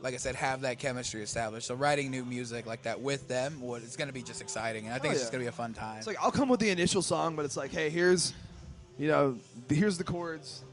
like 0.01 0.13
I 0.13 0.17
said, 0.17 0.35
have 0.35 0.61
that 0.61 0.79
chemistry 0.79 1.21
established. 1.23 1.67
So 1.67 1.75
writing 1.75 2.11
new 2.11 2.23
music 2.23 2.65
like 2.65 2.83
that 2.83 3.01
with 3.01 3.27
them, 3.27 3.59
what 3.61 3.81
it's 3.81 3.95
going 3.95 4.07
to 4.07 4.13
be 4.13 4.21
just 4.23 4.41
exciting, 4.41 4.85
and 4.85 4.93
I 4.93 4.99
think 4.99 5.11
Oh, 5.11 5.13
it's 5.13 5.21
just 5.21 5.31
going 5.31 5.41
to 5.41 5.45
be 5.45 5.49
a 5.49 5.51
fun 5.51 5.73
time. 5.73 5.97
It's 5.97 6.07
like 6.07 6.17
I'll 6.21 6.31
come 6.31 6.49
with 6.49 6.59
the 6.59 6.69
initial 6.69 7.01
song, 7.01 7.35
but 7.35 7.45
it's 7.45 7.57
like, 7.57 7.71
hey, 7.71 7.89
here's, 7.89 8.33
you 8.97 9.07
know, 9.07 9.37
here's 9.69 9.97
the 9.97 10.03
chords, 10.03 10.63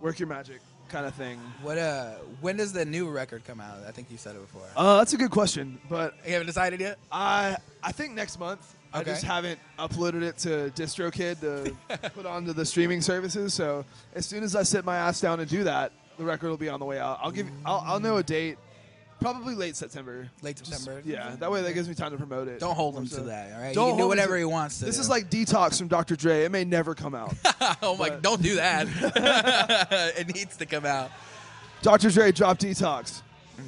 work 0.00 0.18
your 0.18 0.28
magic, 0.28 0.60
kind 0.88 1.06
of 1.06 1.14
thing. 1.14 1.38
what 1.62 1.78
uh, 1.78 2.12
when 2.40 2.56
does 2.56 2.72
the 2.72 2.84
new 2.84 3.08
record 3.08 3.44
come 3.46 3.60
out? 3.60 3.78
I 3.86 3.90
think 3.90 4.10
you 4.10 4.16
said 4.18 4.36
it 4.36 4.42
before. 4.42 4.66
Uh, 4.76 4.98
that's 4.98 5.12
a 5.12 5.16
good 5.16 5.30
question, 5.30 5.80
but 5.88 6.14
you 6.26 6.32
haven't 6.32 6.46
decided 6.46 6.80
yet. 6.80 6.98
I 7.10 7.56
I 7.82 7.92
think 7.92 8.14
next 8.14 8.38
month. 8.38 8.74
Okay. 8.94 9.00
I 9.00 9.04
just 9.04 9.24
haven't 9.24 9.58
uploaded 9.78 10.20
it 10.20 10.36
to 10.38 10.70
DistroKid 10.76 11.40
to 11.40 12.08
put 12.10 12.26
onto 12.26 12.52
the 12.52 12.66
streaming 12.66 13.00
services. 13.00 13.54
So 13.54 13.86
as 14.14 14.26
soon 14.26 14.42
as 14.44 14.54
I 14.54 14.64
sit 14.64 14.84
my 14.84 14.96
ass 14.96 15.18
down 15.18 15.40
and 15.40 15.48
do 15.48 15.64
that, 15.64 15.92
the 16.22 16.28
record 16.28 16.48
will 16.50 16.56
be 16.56 16.68
on 16.68 16.78
the 16.80 16.86
way 16.86 16.98
out. 17.00 17.18
I'll 17.22 17.30
give. 17.32 17.48
I'll, 17.64 17.82
I'll 17.84 18.00
know 18.00 18.16
a 18.16 18.22
date, 18.22 18.56
probably 19.20 19.54
late 19.56 19.74
September. 19.76 20.28
Late 20.40 20.58
September. 20.64 21.02
yeah, 21.04 21.34
that 21.40 21.50
way 21.50 21.62
that 21.62 21.72
gives 21.72 21.88
me 21.88 21.94
time 21.94 22.12
to 22.12 22.16
promote 22.16 22.46
it. 22.48 22.60
Don't 22.60 22.74
hold 22.76 22.96
him 22.96 23.06
So- 23.06 23.18
to 23.18 23.22
that. 23.24 23.52
All 23.54 23.60
right. 23.60 23.74
Don't 23.74 23.86
you 23.86 23.90
can 23.92 23.96
do 23.96 24.02
hold 24.02 24.08
whatever 24.10 24.34
to- 24.34 24.38
he 24.38 24.44
wants 24.44 24.78
to. 24.78 24.84
This 24.84 24.96
do. 24.96 25.00
is 25.00 25.08
like 25.10 25.28
Detox 25.30 25.78
from 25.78 25.88
Dr. 25.88 26.14
Dre. 26.16 26.44
It 26.44 26.52
may 26.52 26.64
never 26.64 26.94
come 26.94 27.14
out. 27.14 27.34
oh 27.82 27.96
my! 27.96 28.10
but- 28.10 28.22
Don't 28.22 28.40
do 28.40 28.54
that. 28.56 28.86
it 30.18 30.32
needs 30.34 30.56
to 30.58 30.66
come 30.66 30.86
out. 30.86 31.10
Dr. 31.82 32.10
Dre 32.10 32.30
dropped 32.30 32.62
Detox. 32.62 33.22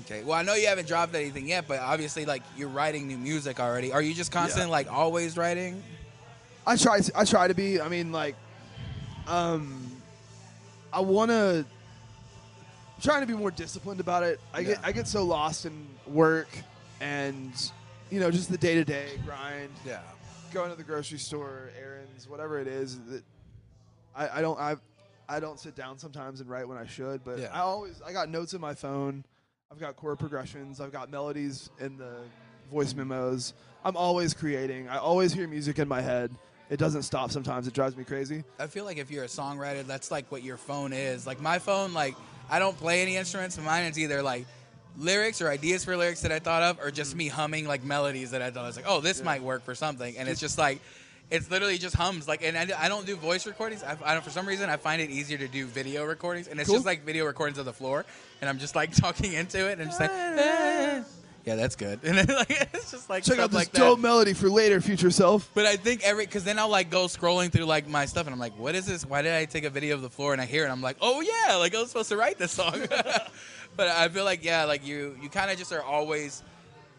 Okay. 0.05 0.23
Well, 0.23 0.39
I 0.39 0.43
know 0.43 0.55
you 0.55 0.69
haven't 0.69 0.87
dropped 0.87 1.15
anything 1.15 1.49
yet, 1.49 1.67
but 1.67 1.81
obviously, 1.81 2.25
like 2.25 2.43
you're 2.57 2.69
writing 2.69 3.09
new 3.09 3.19
music 3.19 3.59
already. 3.59 3.93
Are 3.93 4.01
you 4.01 4.15
just 4.15 4.31
constant, 4.31 4.67
Yeah. 4.67 4.71
like 4.73 4.93
always 4.93 5.37
writing? 5.37 5.83
I 6.67 6.77
try. 6.77 7.01
To, 7.01 7.19
I 7.19 7.25
try 7.25 7.49
to 7.49 7.55
be. 7.55 7.81
I 7.81 7.89
mean, 7.89 8.13
like, 8.13 8.37
um, 9.27 9.91
I 10.93 11.01
want 11.01 11.31
to. 11.31 11.67
Trying 13.03 13.21
to 13.21 13.27
be 13.27 13.35
more 13.35 13.51
disciplined 13.51 14.01
about 14.01 14.23
it. 14.23 14.41
I 14.53 14.63
get. 14.63 14.79
I 14.83 14.93
get 14.93 15.07
so 15.09 15.25
lost 15.25 15.67
in 15.67 15.87
work 16.07 16.49
and, 17.01 17.53
you 18.11 18.21
know, 18.21 18.31
just 18.31 18.51
the 18.51 18.57
day 18.59 18.75
to 18.77 18.85
day 18.85 19.07
grind. 19.27 19.71
Yeah. 19.87 20.01
Going 20.53 20.71
to 20.71 20.77
the 20.77 20.85
grocery 20.85 21.19
store, 21.19 21.71
errands, 21.79 22.29
whatever 22.29 22.59
it 22.61 22.69
is. 22.69 22.99
That 23.01 23.23
I, 24.15 24.39
I 24.39 24.41
don't. 24.41 24.59
I. 24.59 24.77
I 25.27 25.41
don't 25.41 25.59
sit 25.59 25.75
down 25.75 25.99
sometimes 25.99 26.41
and 26.43 26.51
write 26.51 26.69
when 26.69 26.77
I 26.77 26.87
should, 26.87 27.25
but 27.25 27.39
Yeah. 27.39 27.49
I 27.53 27.61
always. 27.61 28.01
I 28.07 28.13
got 28.13 28.29
notes 28.29 28.53
in 28.55 28.61
my 28.61 28.75
phone. 28.75 29.25
I've 29.73 29.81
got 29.81 29.97
chord 29.97 30.19
progressions. 30.19 30.81
I've 30.81 30.93
got 30.93 31.11
melodies 31.11 31.71
in 31.81 31.97
the 31.97 32.15
voice 32.71 32.95
memos. 32.95 33.55
I'm 33.85 33.97
always 33.97 34.35
creating. 34.35 34.89
I 34.89 34.99
always 34.99 35.33
hear 35.33 35.49
music 35.49 35.79
in 35.79 35.89
my 35.89 36.01
head. 36.01 36.31
It 36.71 36.79
doesn't 36.79 37.03
stop 37.03 37.31
sometimes. 37.31 37.67
It 37.67 37.75
drives 37.75 37.97
me 37.97 38.05
crazy. 38.05 38.45
I 38.59 38.67
feel 38.67 38.85
like 38.85 38.99
if 38.99 39.11
you're 39.11 39.25
a 39.25 39.29
songwriter, 39.29 39.85
that's 39.85 40.11
like 40.11 40.31
what 40.31 40.43
your 40.43 40.57
phone 40.57 40.93
is. 40.93 41.27
Like 41.27 41.41
my 41.41 41.59
phone, 41.59 41.93
like 41.93 42.15
I 42.51 42.59
don't 42.59 42.77
play 42.77 43.03
any 43.03 43.17
instruments. 43.17 43.59
Mine 43.59 43.85
is 43.85 43.99
either 43.99 44.23
like 44.23 44.47
lyrics 44.97 45.41
or 45.41 45.49
ideas 45.49 45.85
for 45.85 45.97
lyrics 45.97 46.23
that 46.23 46.33
I 46.33 46.39
thought 46.39 46.63
of, 46.63 46.81
or 46.81 46.91
just 46.91 47.15
mm. 47.15 47.19
me 47.19 47.29
humming 47.29 47.67
like 47.67 47.85
melodies 47.85 48.31
that 48.33 48.43
I 48.43 48.51
thought 48.51 48.65
I 48.65 48.67
was 48.67 48.77
like, 48.77 48.87
oh, 48.89 49.01
this 49.01 49.23
might 49.23 49.43
work 49.43 49.65
for 49.65 49.75
something. 49.75 50.17
And 50.17 50.29
it's 50.29 50.41
just 50.41 50.59
like, 50.59 50.81
it's 51.31 51.51
literally 51.51 51.79
just 51.79 51.97
hums. 51.97 52.29
Like, 52.29 52.43
and 52.43 52.57
I, 52.57 52.69
I 52.79 52.89
don't 52.89 53.07
do 53.07 53.17
voice 53.17 53.47
recordings. 53.47 53.83
I, 53.83 53.97
I 54.05 54.15
don't 54.15 54.23
for 54.23 54.31
some 54.31 54.47
reason 54.47 54.69
I 54.71 54.77
find 54.77 55.01
it 55.01 55.11
easier 55.11 55.39
to 55.39 55.49
do 55.49 55.67
video 55.67 56.05
recordings, 56.05 56.49
and 56.49 56.61
it's 56.61 56.69
Cool. 56.69 56.77
just 56.77 56.87
like 56.87 57.05
video 57.05 57.25
recordings 57.25 57.59
of 57.59 57.65
the 57.65 57.73
floor, 57.73 58.05
and 58.41 58.49
I'm 58.49 58.59
just 58.59 58.77
like 58.77 58.95
talking 58.97 59.33
into 59.33 59.69
it 59.69 59.79
and 59.79 59.89
just 59.89 60.01
like. 60.01 60.11
Ah. 60.13 61.03
Yeah, 61.45 61.57
that's 61.57 61.77
good. 61.77 62.01
And 62.05 62.17
then, 62.17 62.27
like 62.29 62.51
it's 62.73 62.91
just 62.91 63.11
like 63.11 63.23
Check 63.23 63.39
out 63.39 63.51
this 63.51 63.59
like 63.59 63.73
that. 63.73 63.99
melody 63.99 64.33
for 64.33 64.49
later, 64.49 64.81
future 64.81 65.11
self. 65.11 65.51
But 65.55 65.67
I 65.67 65.77
think 65.77 66.03
every 66.03 66.25
because 66.25 66.45
then 66.45 66.59
I'll 66.59 66.69
like 66.71 66.91
go 66.91 67.05
scrolling 67.07 67.53
through 67.53 67.67
like 67.67 67.87
my 67.87 68.07
stuff 68.07 68.27
and 68.27 68.33
I'm 68.33 68.41
like, 68.41 68.59
what 68.59 68.75
is 68.75 68.87
this? 68.87 69.05
Why 69.05 69.23
did 69.23 69.35
I 69.35 69.45
take 69.45 69.65
a 69.65 69.71
video 69.71 69.95
of 69.95 70.03
the 70.03 70.11
floor 70.11 70.33
and 70.33 70.41
I 70.41 70.47
hear 70.47 70.63
it? 70.63 70.67
And 70.67 70.73
I'm 70.73 70.81
like, 70.83 70.97
oh 71.01 71.21
yeah, 71.21 71.57
like 71.57 71.75
I 71.75 71.81
was 71.81 71.89
supposed 71.89 72.09
to 72.11 72.17
write 72.17 72.39
this 72.39 72.53
song. 72.53 72.75
but 73.77 73.89
I 73.89 74.09
feel 74.09 74.25
like 74.25 74.45
yeah, 74.45 74.65
like 74.65 74.87
you 74.87 75.17
you 75.23 75.29
kind 75.29 75.51
of 75.51 75.59
just 75.59 75.73
are 75.73 75.83
always 75.83 76.43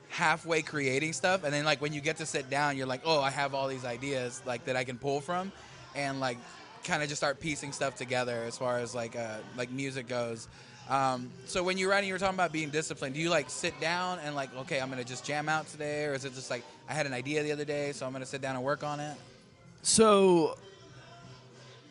halfway 0.10 0.62
creating 0.62 1.14
stuff, 1.14 1.44
and 1.44 1.54
then 1.54 1.66
like 1.66 1.82
when 1.82 1.94
you 1.94 2.02
get 2.02 2.18
to 2.18 2.26
sit 2.26 2.50
down, 2.50 2.78
you're 2.78 2.88
like, 2.88 3.02
oh, 3.04 3.20
I 3.22 3.32
have 3.32 3.54
all 3.56 3.68
these 3.68 3.86
ideas 3.86 4.42
like 4.46 4.66
that 4.66 4.76
I 4.76 4.84
can 4.84 4.98
pull 4.98 5.22
from, 5.22 5.52
and 5.96 6.20
like 6.20 6.38
kind 6.84 7.02
of 7.02 7.10
just 7.10 7.20
start 7.20 7.40
piecing 7.40 7.72
stuff 7.72 7.96
together 7.96 8.44
as 8.48 8.58
far 8.58 8.78
as 8.78 8.94
like 8.94 9.16
uh, 9.16 9.38
like 9.58 9.72
music 9.72 10.08
goes. 10.08 10.48
Um, 10.90 11.32
so 11.46 11.64
when 11.64 11.78
you're 11.78 11.90
writing, 11.90 12.08
you 12.08 12.14
were 12.14 12.20
talking 12.20 12.36
about 12.36 12.52
being 12.52 12.70
disciplined. 12.70 13.16
Do 13.16 13.22
you 13.22 13.30
like 13.30 13.50
sit 13.50 13.80
down 13.82 14.20
and 14.20 14.36
like, 14.36 14.56
okay, 14.56 14.80
I'm 14.80 14.90
gonna 14.90 15.04
just 15.04 15.26
jam 15.26 15.50
out 15.50 15.68
today, 15.68 16.06
or 16.06 16.14
is 16.14 16.26
it 16.26 16.34
just 16.36 16.50
like 16.52 16.64
I 16.88 16.94
had 16.94 17.06
an 17.08 17.14
idea 17.14 17.42
the 17.44 17.52
other 17.52 17.66
day, 17.66 17.92
so 17.92 18.06
I'm 18.06 18.12
gonna 18.12 18.26
sit 18.26 18.42
down 18.42 18.56
and 18.56 18.64
work 18.64 18.84
on 18.84 19.00
it? 19.00 19.18
So 19.82 20.58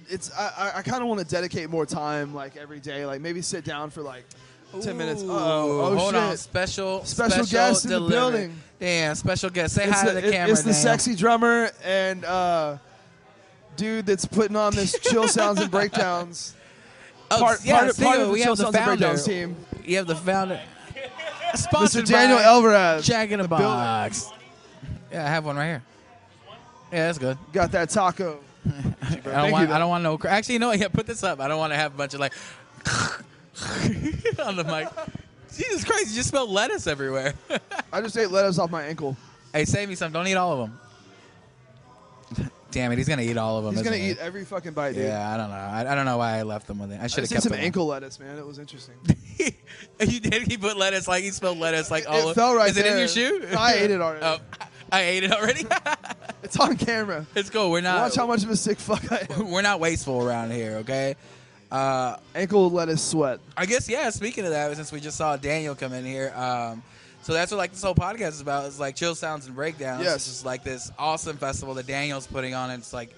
it's 0.09 0.33
I, 0.37 0.73
I, 0.77 0.83
kind 0.83 1.03
of 1.03 1.09
want 1.09 1.21
to 1.21 1.27
dedicate 1.27 1.71
more 1.71 1.87
time, 1.87 2.35
like 2.35 2.57
every 2.57 2.79
day, 2.81 3.05
like 3.07 3.21
maybe 3.21 3.43
sit 3.43 3.65
down 3.65 3.91
for 3.91 4.03
like 4.03 4.25
ten 4.81 4.97
minutes. 4.97 5.23
Uh-oh. 5.23 5.81
Oh 5.81 5.97
hold 5.97 6.15
shit! 6.15 6.23
on, 6.23 6.37
special 6.37 7.05
Special 7.05 7.45
guest 7.47 7.85
in 7.87 7.91
the 7.91 8.01
building. 8.01 8.55
Damn, 8.79 9.15
special 9.17 9.51
guest. 9.51 9.75
Say 9.75 9.85
It's 9.85 9.93
hi 10.01 10.07
the, 10.07 10.15
to 10.15 10.21
the 10.21 10.29
it- 10.29 10.33
camera. 10.33 10.53
it's 10.53 10.63
the 10.63 10.75
sexy 10.75 11.15
drummer 11.17 11.71
and 11.85 12.25
uh, 12.25 12.79
dude 13.77 14.07
that's 14.07 14.27
putting 14.27 14.57
on 14.57 14.75
this 14.75 14.97
chill 15.01 15.27
sounds 15.27 15.61
and 15.61 15.71
breakdowns. 15.71 16.55
Oh, 17.31 17.39
part- 17.39 17.65
yeah, 17.65 17.81
part 17.81 17.97
part 17.97 18.21
of 18.21 18.27
the 18.29 18.33
we 18.33 18.41
have 18.43 18.57
the 18.57 18.73
founder. 18.73 19.17
Team. 19.17 19.57
You 19.85 19.97
have 19.99 20.07
the 20.07 20.17
founder. 20.17 20.61
Mr. 21.55 22.05
Daniel 22.07 22.39
Alvarez. 22.39 23.07
Jack 23.07 23.31
in 23.31 23.41
the 23.41 23.49
building. 23.49 23.67
Box. 23.67 24.31
Yeah, 25.13 25.25
I 25.25 25.29
have 25.29 25.45
one 25.45 25.57
right 25.57 25.67
here. 25.67 25.83
Yeah, 26.93 27.07
that's 27.07 27.19
good. 27.19 27.39
Got 27.53 27.73
that 27.73 27.91
taco. 27.91 28.41
I 28.67 29.17
don't 29.23 29.53
want. 29.53 29.71
I 29.71 29.79
don't 29.79 29.89
want 29.89 30.03
no. 30.03 30.19
Actually, 30.29 30.55
you 30.55 30.59
know 30.59 30.69
what? 30.69 30.79
Yeah, 30.79 30.89
put 30.89 31.07
this 31.07 31.23
up. 31.23 31.41
I 31.41 31.49
don't 31.49 31.59
want 31.59 31.73
to 31.73 31.77
have 31.77 31.95
a 31.95 31.97
bunch 31.97 32.15
of 32.15 32.21
like 32.21 32.33
on 34.45 34.57
the 34.57 34.65
mic. 34.65 34.89
Jesus 35.55 35.85
Christ! 35.85 36.09
You 36.11 36.17
just 36.17 36.31
smelled 36.31 36.51
lettuce 36.51 36.87
everywhere. 36.87 37.35
I 37.93 38.01
just 38.01 38.17
ate 38.17 38.31
lettuce 38.31 38.59
off 38.59 38.71
my 38.71 38.85
ankle. 38.85 39.17
hey, 39.53 39.65
save 39.65 39.89
me 39.89 39.95
some. 39.95 40.13
Don't 40.13 40.27
eat 40.27 40.35
all 40.35 40.53
of 40.53 40.59
them. 40.69 40.81
Damn 42.75 42.91
it! 42.91 42.99
He's 42.99 43.09
gonna 43.09 43.23
eat 43.23 43.37
all 43.37 43.57
of 43.57 43.65
them. 43.65 43.75
He's 43.75 43.85
gonna 43.85 43.97
he? 43.97 44.11
eat 44.11 44.19
every 44.19 44.45
fucking 44.45 44.73
bite, 44.73 44.95
dude. 44.95 45.05
Yeah, 45.05 45.33
I 45.33 45.37
don't 45.37 45.49
know. 45.49 45.57
I, 45.57 45.93
I 45.93 45.95
don't 45.95 46.05
know 46.05 46.19
why 46.19 46.39
I 46.39 46.43
left 46.43 46.67
them 46.67 46.81
with 46.81 46.91
it. 46.91 47.01
I 47.01 47.07
should 47.07 47.21
have 47.23 47.31
kept 47.31 47.45
some 47.45 47.53
them. 47.53 47.61
ankle 47.61 47.87
lettuce, 47.87 48.19
man. 48.19 48.37
It 48.37 48.45
was 48.45 48.59
interesting. 48.59 48.97
you 49.39 50.21
did. 50.21 50.43
He 50.49 50.57
put 50.57 50.77
lettuce 50.77 51.07
like 51.07 51.23
he 51.23 51.31
spelled 51.31 51.59
lettuce 51.59 51.89
like 51.91 52.03
It- 52.03 52.09
all. 52.09 52.31
it 52.31 52.35
fell 52.35 52.57
right 52.57 52.69
Is 52.69 52.77
it 52.77 52.85
in 52.85 52.99
your 52.99 53.09
shoe? 53.09 53.47
No, 53.53 53.59
I 53.59 53.75
ate 53.75 53.91
it 53.93 54.01
already. 54.01 54.27
Oh, 54.27 54.39
I 54.91 55.03
ate 55.03 55.25
it 55.25 55.33
already. 55.33 55.65
It's 56.43 56.61
on 56.61 56.77
camera. 56.77 57.25
it's 57.35 57.49
cool. 57.49 57.71
We're 57.71 57.81
not. 57.81 58.03
Watch 58.03 58.17
how 58.17 58.27
much 58.27 58.45
of 58.45 58.51
a 58.51 58.57
sick 58.57 58.79
fuck 58.79 59.11
I 59.11 59.27
am. 59.31 59.51
We're 59.51 59.63
not 59.63 59.81
wasteful 59.81 60.23
around 60.23 60.51
here. 60.53 60.73
Okay. 60.83 61.17
Uh, 61.73 62.17
Ankle 62.35 62.71
lettuce 62.71 63.03
sweat. 63.03 63.41
I 63.57 63.65
guess 63.65 63.89
yeah. 63.89 64.11
Speaking 64.11 64.45
of 64.45 64.51
that, 64.51 64.77
since 64.77 64.93
we 64.93 65.01
just 65.01 65.17
saw 65.17 65.37
Daniel 65.39 65.75
come 65.75 65.95
in 65.95 66.05
here, 66.05 66.33
um, 66.37 66.83
so 67.25 67.33
that's 67.33 67.51
what 67.51 67.57
like 67.57 67.71
this 67.73 67.83
whole 67.83 67.95
podcast 67.95 68.29
is 68.29 68.41
about. 68.43 68.67
It's 68.67 68.79
like 68.79 68.97
chill 68.97 69.15
sounds 69.15 69.47
and 69.47 69.57
breakdowns. 69.57 70.05
Yes. 70.05 70.17
It's 70.17 70.27
just 70.27 70.45
like 70.45 70.63
this 70.63 70.93
awesome 70.99 71.39
festival 71.39 71.73
that 71.75 71.87
Daniel's 71.87 72.27
putting 72.27 72.53
on. 72.55 72.69
And 72.69 72.83
it's 72.83 72.93
like 72.93 73.15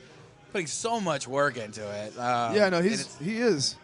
putting 0.52 0.68
so 0.68 1.00
much 1.00 1.26
work 1.26 1.56
into 1.56 1.82
it. 1.82 2.16
Um, 2.16 2.54
yeah, 2.54 2.68
no, 2.68 2.80
he's 2.80 3.16
he 3.18 3.38
is. 3.38 3.74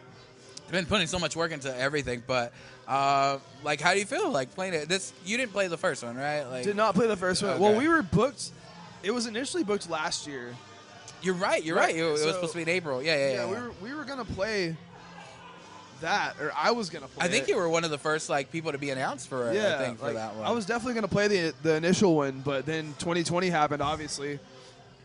been 0.71 0.87
putting 0.87 1.09
so 1.09 1.19
much 1.19 1.35
work 1.35 1.51
into 1.51 1.77
everything. 1.77 2.23
But 2.25 2.53
uh, 2.87 3.39
like, 3.65 3.81
how 3.81 3.95
do 3.95 3.99
you 3.99 4.05
feel 4.05 4.31
like 4.31 4.55
playing 4.55 4.75
it? 4.75 4.89
This 4.89 5.13
you 5.25 5.37
didn't 5.37 5.53
play 5.53 5.67
the 5.67 5.77
first 5.77 6.05
one, 6.05 6.17
right? 6.17 6.45
Like, 6.45 6.63
Did 6.63 6.77
not 6.77 6.95
play 6.95 7.09
the 7.09 7.17
first 7.17 7.43
one. 7.43 7.59
Well, 7.59 7.75
we 7.75 7.89
were 7.89 8.03
booked. 8.03 8.51
It 9.03 9.11
was 9.11 9.27
initially 9.27 9.65
booked 9.65 9.91
last 9.91 10.29
year. 10.29 10.55
You're 11.21 11.35
right. 11.35 11.65
You're 11.65 11.75
right. 11.75 11.87
Right, 11.87 11.97
It, 11.97 12.05
it 12.05 12.13
was 12.13 12.23
supposed 12.23 12.53
to 12.53 12.59
be 12.59 12.63
in 12.63 12.69
April. 12.69 13.03
Yeah, 13.03 13.17
yeah, 13.17 13.27
yeah. 13.27 13.35
Yeah, 13.35 13.47
we 13.47 13.55
were 13.57 13.73
we 13.83 13.93
were 13.93 14.05
gonna 14.05 14.25
play 14.25 14.77
that, 16.03 16.37
or 16.41 16.53
I 16.57 16.71
was 16.71 16.91
gonna 16.91 17.09
play. 17.09 17.27
I 17.27 17.29
think 17.29 17.45
it. 17.45 17.51
you 17.51 17.57
were 17.57 17.69
one 17.69 17.85
of 17.85 17.91
the 17.91 17.99
first 17.99 18.29
like 18.31 18.53
people 18.53 18.71
to 18.73 18.79
be 18.79 18.91
announced 18.91 19.29
for 19.29 19.51
it. 19.51 19.57
Yeah, 19.57 19.77
I 19.77 19.85
think 19.85 19.99
for 19.99 20.07
like, 20.07 20.15
that 20.15 20.37
one. 20.37 20.47
I 20.47 20.51
was 20.53 20.67
definitely 20.67 20.95
gonna 20.95 21.09
play 21.09 21.29
the 21.29 21.55
the 21.63 21.75
initial 21.75 22.15
one, 22.15 22.43
but 22.45 22.67
then 22.67 22.95
2020 22.99 23.49
happened, 23.49 23.83
obviously. 23.83 24.39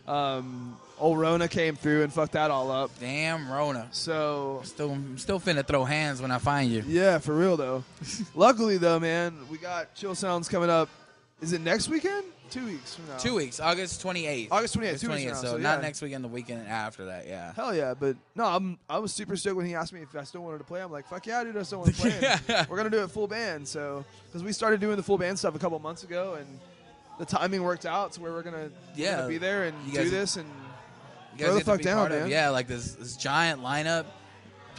Um, 0.07 0.77
Old 0.99 1.19
Rona 1.19 1.47
came 1.47 1.75
through 1.75 2.03
and 2.03 2.12
fucked 2.12 2.31
that 2.33 2.49
all 2.49 2.71
up. 2.71 2.91
Damn 2.99 3.51
Rona. 3.51 3.88
So 3.91 4.62
Still, 4.63 4.91
I'm 4.91 5.17
still 5.17 5.39
finna 5.39 5.65
throw 5.65 5.83
hands 5.86 6.21
when 6.21 6.31
I 6.31 6.39
find 6.39 6.71
you. 6.71 6.83
yeah, 6.88 7.19
for 7.19 7.36
real 7.36 7.57
though. 7.57 7.83
Luckily 8.36 8.77
though, 8.77 8.99
man, 8.99 9.36
we 9.51 9.57
got 9.57 9.93
Chill 9.95 10.15
Sounds 10.15 10.47
coming 10.47 10.69
up. 10.69 10.89
Is 11.41 11.54
it 11.54 11.62
next 11.62 11.88
weekend? 11.89 12.26
Two 12.50 12.65
weeks 12.65 12.95
from 12.95 13.08
now. 13.08 13.17
Two 13.17 13.36
weeks, 13.36 13.60
August 13.60 14.02
28th. 14.04 14.47
August 14.52 14.76
28th, 14.76 14.82
August 14.82 15.02
two 15.02 15.10
weeks 15.10 15.23
from 15.23 15.28
now, 15.28 15.34
so, 15.34 15.47
so 15.47 15.58
not 15.58 15.76
yeah. 15.78 15.82
next 15.82 16.02
weekend, 16.02 16.23
the 16.23 16.30
weekend 16.30 16.65
after 16.67 17.06
that, 17.06 17.28
yeah. 17.28 17.54
Hell 17.54 17.76
yeah, 17.76 17.93
but 17.93 18.15
no, 18.36 18.45
I'm 18.45 18.80
I 18.89 19.00
was 19.00 19.13
super 19.13 19.36
stoked 19.36 19.58
when 19.58 19.65
he 19.65 19.76
asked 19.76 19.91
me 19.91 20.02
if 20.02 20.15
I 20.15 20.23
still 20.23 20.41
wanted 20.41 20.60
to 20.60 20.63
play. 20.63 20.82
I'm 20.82 20.91
like, 20.91 21.08
fuck 21.08 21.28
yeah, 21.28 21.43
dude, 21.43 21.58
I 21.58 21.63
still 21.63 21.80
want 21.80 21.93
to 21.95 22.02
play. 22.02 22.38
And 22.56 22.69
We're 22.69 22.78
gonna 22.78 22.89
do 22.89 23.04
it 23.04 23.12
full 23.12 23.28
band, 23.28 23.67
so 23.67 24.06
because 24.28 24.43
we 24.43 24.54
started 24.54 24.80
doing 24.80 24.95
the 24.95 25.04
full 25.04 25.17
band 25.17 25.38
stuff 25.38 25.56
a 25.56 25.60
couple 25.60 25.78
months 25.80 26.04
ago, 26.04 26.36
and 26.36 26.47
the 27.19 27.26
timing 27.26 27.63
worked 27.63 27.86
out 27.86 28.13
to 28.13 28.21
where 28.21 28.32
we're 28.32 28.43
gonna, 28.43 28.69
we're 28.95 29.04
Yeah. 29.04 29.17
gonna 29.17 29.28
be 29.28 29.38
there 29.38 29.65
and 29.65 29.76
do 29.93 30.10
this 30.10 30.38
and 30.38 30.50
You 31.38 31.45
Throw 31.45 31.56
the 31.56 31.62
fuck 31.65 31.82
down, 31.82 32.08
part 32.10 32.12
of- 32.23 32.30
Yeah, 32.30 32.50
like 32.50 32.67
this, 32.67 32.93
this 32.93 33.17
giant 33.17 33.62
lineup, 33.62 34.06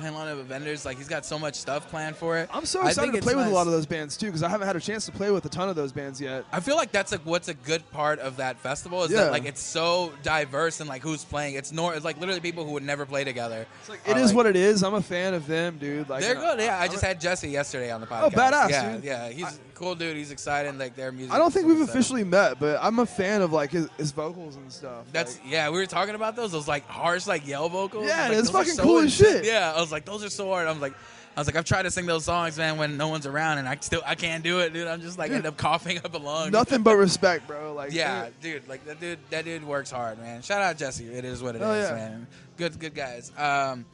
lineup 0.06 0.40
of 0.40 0.46
vendors. 0.46 0.84
Like 0.84 0.96
he's 0.96 1.08
got 1.08 1.24
so 1.26 1.38
much 1.38 1.54
stuff 1.54 1.88
planned 1.90 2.16
for 2.16 2.38
it. 2.38 2.48
I'm 2.52 2.64
so 2.66 2.80
I 2.82 2.88
excited 2.88 3.14
to 3.14 3.22
play 3.22 3.34
with 3.34 3.46
a 3.46 3.50
lot 3.50 3.66
of 3.66 3.72
those 3.72 3.86
bands 3.86 4.16
too 4.16 4.26
because 4.26 4.42
I 4.42 4.48
haven't 4.48 4.66
had 4.66 4.76
a 4.76 4.80
chance 4.80 5.06
to 5.06 5.12
play 5.12 5.30
with 5.30 5.44
a 5.44 5.48
ton 5.48 5.68
of 5.68 5.76
those 5.76 5.92
bands 5.92 6.20
yet. 6.20 6.44
I 6.52 6.60
feel 6.60 6.76
like 6.76 6.92
that's 6.92 7.12
like 7.12 7.22
what's 7.24 7.48
a 7.48 7.54
good 7.54 7.88
part 7.90 8.18
of 8.20 8.36
that 8.38 8.58
festival 8.58 9.04
is 9.04 9.10
Yeah. 9.10 9.24
that 9.24 9.32
like 9.32 9.44
it's 9.44 9.60
so 9.62 10.12
diverse 10.22 10.80
and 10.80 10.88
like 10.88 11.02
who's 11.02 11.24
playing. 11.24 11.54
It's 11.54 11.72
nor 11.72 11.94
it's 11.94 12.04
like 12.04 12.18
literally 12.18 12.40
people 12.40 12.64
who 12.64 12.72
would 12.72 12.82
never 12.82 13.06
play 13.06 13.24
together. 13.24 13.66
It's 13.80 13.88
like 13.88 14.00
it 14.06 14.16
is 14.16 14.28
like- 14.28 14.36
what 14.36 14.46
it 14.46 14.56
is. 14.56 14.82
I'm 14.82 14.94
a 14.94 15.02
fan 15.02 15.34
of 15.34 15.46
them, 15.46 15.78
dude. 15.78 16.08
Like 16.08 16.22
They're 16.22 16.34
good. 16.34 16.60
Yeah, 16.60 16.78
I 16.78 16.84
I'm 16.84 16.90
just 16.90 17.02
a- 17.02 17.06
had 17.06 17.20
Jesse 17.20 17.48
yesterday 17.48 17.90
on 17.90 18.00
the 18.00 18.06
oh, 18.06 18.10
podcast. 18.10 18.24
Oh, 18.26 18.30
badass, 18.30 18.70
Yeah, 18.70 18.92
dude. 18.94 19.04
yeah. 19.04 19.28
He's 19.30 19.44
a 19.44 19.58
cool 19.74 19.94
dude. 19.94 20.16
He's 20.16 20.30
excited. 20.30 20.78
Like 20.78 20.94
their 20.96 21.12
music. 21.12 21.32
I 21.34 21.38
don't 21.38 21.52
think 21.52 21.66
we've 21.66 21.80
officially 21.80 22.24
met, 22.24 22.58
but 22.60 22.78
I'm 22.82 22.98
a 22.98 23.06
fan 23.06 23.42
of 23.42 23.52
like 23.52 23.70
his, 23.70 23.88
his 23.96 24.12
vocals 24.12 24.56
and 24.56 24.72
stuff. 24.72 25.06
That's 25.12 25.38
Like, 25.40 25.50
yeah. 25.50 25.68
We 25.70 25.78
were 25.78 25.86
talking 25.86 26.14
about 26.14 26.36
those. 26.36 26.52
Those 26.52 26.68
like 26.68 26.86
harsh 26.88 27.26
like 27.26 27.46
yell 27.46 27.68
vocals. 27.68 28.06
Yeah, 28.06 28.28
like, 28.28 28.38
it's 28.38 28.50
fucking 28.50 28.72
so 28.74 28.82
cool 28.82 28.98
as 29.00 29.14
shit. 29.14 29.44
Yeah, 29.44 29.72
I 29.74 29.80
was 29.88 29.92
like, 29.92 30.04
those 30.04 30.24
are 30.24 30.30
so 30.30 30.48
hard. 30.50 30.66
I 30.68 30.72
was 30.72 30.80
like, 30.80 30.94
I 31.36 31.40
was 31.40 31.46
like, 31.46 31.56
I've 31.56 31.64
tried 31.64 31.82
to 31.82 31.90
sing 31.90 32.06
those 32.06 32.24
songs, 32.24 32.58
man, 32.58 32.78
when 32.78 32.96
no 32.96 33.08
one's 33.08 33.24
around, 33.26 33.58
and 33.58 33.68
I 33.68 33.76
still 33.80 34.02
I 34.04 34.14
can't 34.16 34.42
do 34.42 34.58
it, 34.60 34.72
dude. 34.72 34.88
I'm 34.88 35.00
just 35.00 35.18
like 35.18 35.28
Dude. 35.28 35.36
end 35.38 35.46
up 35.46 35.56
coughing 35.56 35.98
up 35.98 36.12
a 36.14 36.18
lung. 36.18 36.50
nothing 36.50 36.82
but 36.82 36.96
respect, 36.96 37.46
bro. 37.46 37.74
Like 37.74 37.92
Yeah, 37.92 38.28
dude, 38.42 38.66
like 38.68 38.84
that 38.86 38.98
dude, 39.00 39.18
that 39.30 39.44
dude 39.44 39.64
works 39.64 39.90
hard, 39.90 40.18
man. 40.18 40.42
Shout 40.42 40.62
out 40.62 40.76
Jesse. 40.78 41.06
It 41.06 41.24
is 41.24 41.42
what 41.42 41.54
it 41.54 41.62
is, 41.62 41.66
Oh, 41.68 41.74
yeah. 41.74 41.94
man. 41.94 42.26
Good, 42.56 42.78
good 42.80 42.94
guys. 42.94 43.30
Um, 43.38 43.84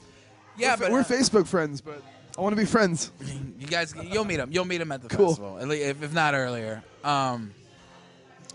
yeah, 0.57 0.75
we're, 0.75 0.79
but 0.87 0.93
we're 0.93 1.01
uh, 1.01 1.05
Facebook 1.05 1.47
friends, 1.47 1.81
but 1.83 2.03
I 2.39 2.41
want 2.41 2.55
to 2.55 2.61
be 2.61 2.67
friends. 2.67 3.13
you 3.59 3.67
guys, 3.67 3.95
you'll 4.11 4.25
meet 4.25 4.39
him. 4.41 4.51
You'll 4.51 4.65
meet 4.65 4.81
him 4.81 4.91
at 4.93 5.03
the 5.03 5.09
Cool. 5.09 5.29
festival, 5.29 5.59
at 5.59 5.69
least, 5.69 5.85
if, 5.85 6.03
if 6.03 6.15
not 6.15 6.35
earlier. 6.35 6.83
Um, 7.05 7.53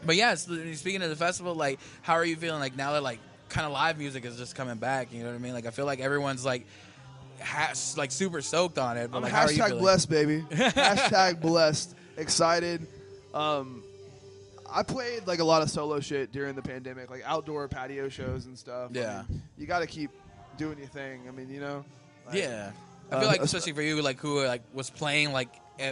but 0.05 0.15
yeah, 0.15 0.33
speaking 0.35 1.01
of 1.03 1.09
the 1.09 1.15
festival, 1.15 1.53
like, 1.55 1.79
how 2.01 2.13
are 2.13 2.25
you 2.25 2.35
feeling? 2.37 2.59
Like 2.59 2.75
now 2.75 2.93
that 2.93 3.03
like 3.03 3.19
kind 3.49 3.65
of 3.67 3.71
live 3.73 3.97
music 3.97 4.25
is 4.25 4.37
just 4.37 4.55
coming 4.55 4.77
back. 4.77 5.11
You 5.13 5.19
know 5.23 5.29
what 5.29 5.35
I 5.35 5.39
mean? 5.39 5.53
Like 5.53 5.65
I 5.65 5.71
feel 5.71 5.85
like 5.85 5.99
everyone's 5.99 6.45
like, 6.45 6.65
has, 7.39 7.97
like 7.97 8.11
super 8.11 8.41
stoked 8.41 8.77
on 8.77 8.97
it. 8.97 9.11
But 9.11 9.17
I'm 9.17 9.23
like, 9.23 9.31
how 9.31 9.43
are 9.45 9.51
you 9.51 9.61
hashtag 9.61 9.79
blessed, 9.79 10.09
baby. 10.09 10.41
hashtag 10.51 11.41
blessed. 11.41 11.95
Excited. 12.17 12.85
Um, 13.33 13.83
I 14.71 14.83
played 14.83 15.25
like 15.27 15.39
a 15.39 15.43
lot 15.43 15.61
of 15.61 15.69
solo 15.69 15.99
shit 15.99 16.31
during 16.31 16.55
the 16.55 16.61
pandemic, 16.61 17.09
like 17.09 17.23
outdoor 17.25 17.67
patio 17.67 18.09
shows 18.09 18.45
and 18.45 18.57
stuff. 18.57 18.91
I 18.95 18.99
Yeah. 18.99 19.23
mean, 19.29 19.41
you 19.57 19.65
got 19.67 19.79
to 19.79 19.87
keep 19.87 20.11
doing 20.57 20.77
your 20.77 20.87
thing. 20.87 21.21
I 21.27 21.31
mean, 21.31 21.49
you 21.49 21.59
know. 21.59 21.83
Like, 22.27 22.35
Yeah, 22.35 22.71
I 23.11 23.15
Uh, 23.15 23.19
feel 23.21 23.29
like 23.29 23.41
especially 23.41 23.71
for 23.73 23.81
you, 23.81 24.01
like 24.01 24.19
who 24.19 24.43
like 24.45 24.61
was 24.73 24.89
playing 24.89 25.31
like 25.31 25.49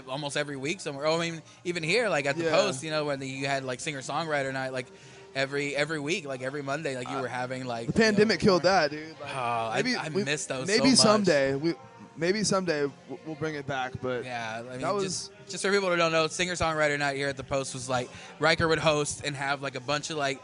almost 0.07 0.35
every 0.37 0.57
week 0.57 0.81
somewhere. 0.81 1.07
Oh, 1.07 1.19
I 1.19 1.31
mean, 1.31 1.41
even 1.63 1.81
here, 1.81 2.09
like 2.09 2.25
at 2.25 2.35
the 2.37 2.43
Yeah. 2.43 2.51
post, 2.51 2.83
you 2.83 2.91
know, 2.91 3.05
when 3.05 3.21
you 3.21 3.47
had 3.47 3.63
like 3.63 3.79
singer 3.79 4.01
songwriter 4.01 4.51
night, 4.53 4.73
like 4.73 4.87
every 5.35 5.75
every 5.75 5.99
week, 5.99 6.25
like 6.25 6.41
every 6.41 6.61
Monday, 6.61 6.95
like 6.95 7.09
you 7.09 7.17
were 7.17 7.27
having 7.27 7.65
like 7.65 7.89
Uh, 7.89 7.91
The 7.91 7.99
pandemic 7.99 8.39
killed 8.39 8.63
that, 8.63 8.91
dude. 8.91 9.09
Like, 9.21 9.35
Oh, 9.35 9.39
I- 9.39 9.83
I 9.99 10.09
we- 10.09 10.23
miss 10.23 10.45
those 10.45 10.67
so 10.67 10.73
Maybe 10.75 10.89
much. 10.89 10.97
someday 10.99 11.55
we, 11.55 11.73
maybe 12.15 12.43
someday 12.43 12.89
we'll 13.25 13.35
bring 13.35 13.55
it 13.55 13.67
back. 13.67 13.93
But 14.01 14.25
Yeah, 14.25 14.63
I 14.67 14.71
mean, 14.71 14.81
That 14.81 14.93
was- 14.93 15.03
just 15.03 15.31
just 15.49 15.63
for 15.63 15.71
people 15.71 15.89
who 15.89 15.95
don't 15.95 16.11
know, 16.11 16.27
singer 16.27 16.53
songwriter 16.53 16.97
night 16.99 17.15
here 17.15 17.29
at 17.29 17.37
the 17.37 17.43
post 17.43 17.73
was 17.73 17.87
like 17.87 18.09
Ryker 18.39 18.67
would 18.67 18.79
host 18.79 19.21
and 19.23 19.35
have 19.35 19.61
like 19.61 19.75
a 19.75 19.79
bunch 19.81 20.09
of 20.09 20.17
like 20.17 20.39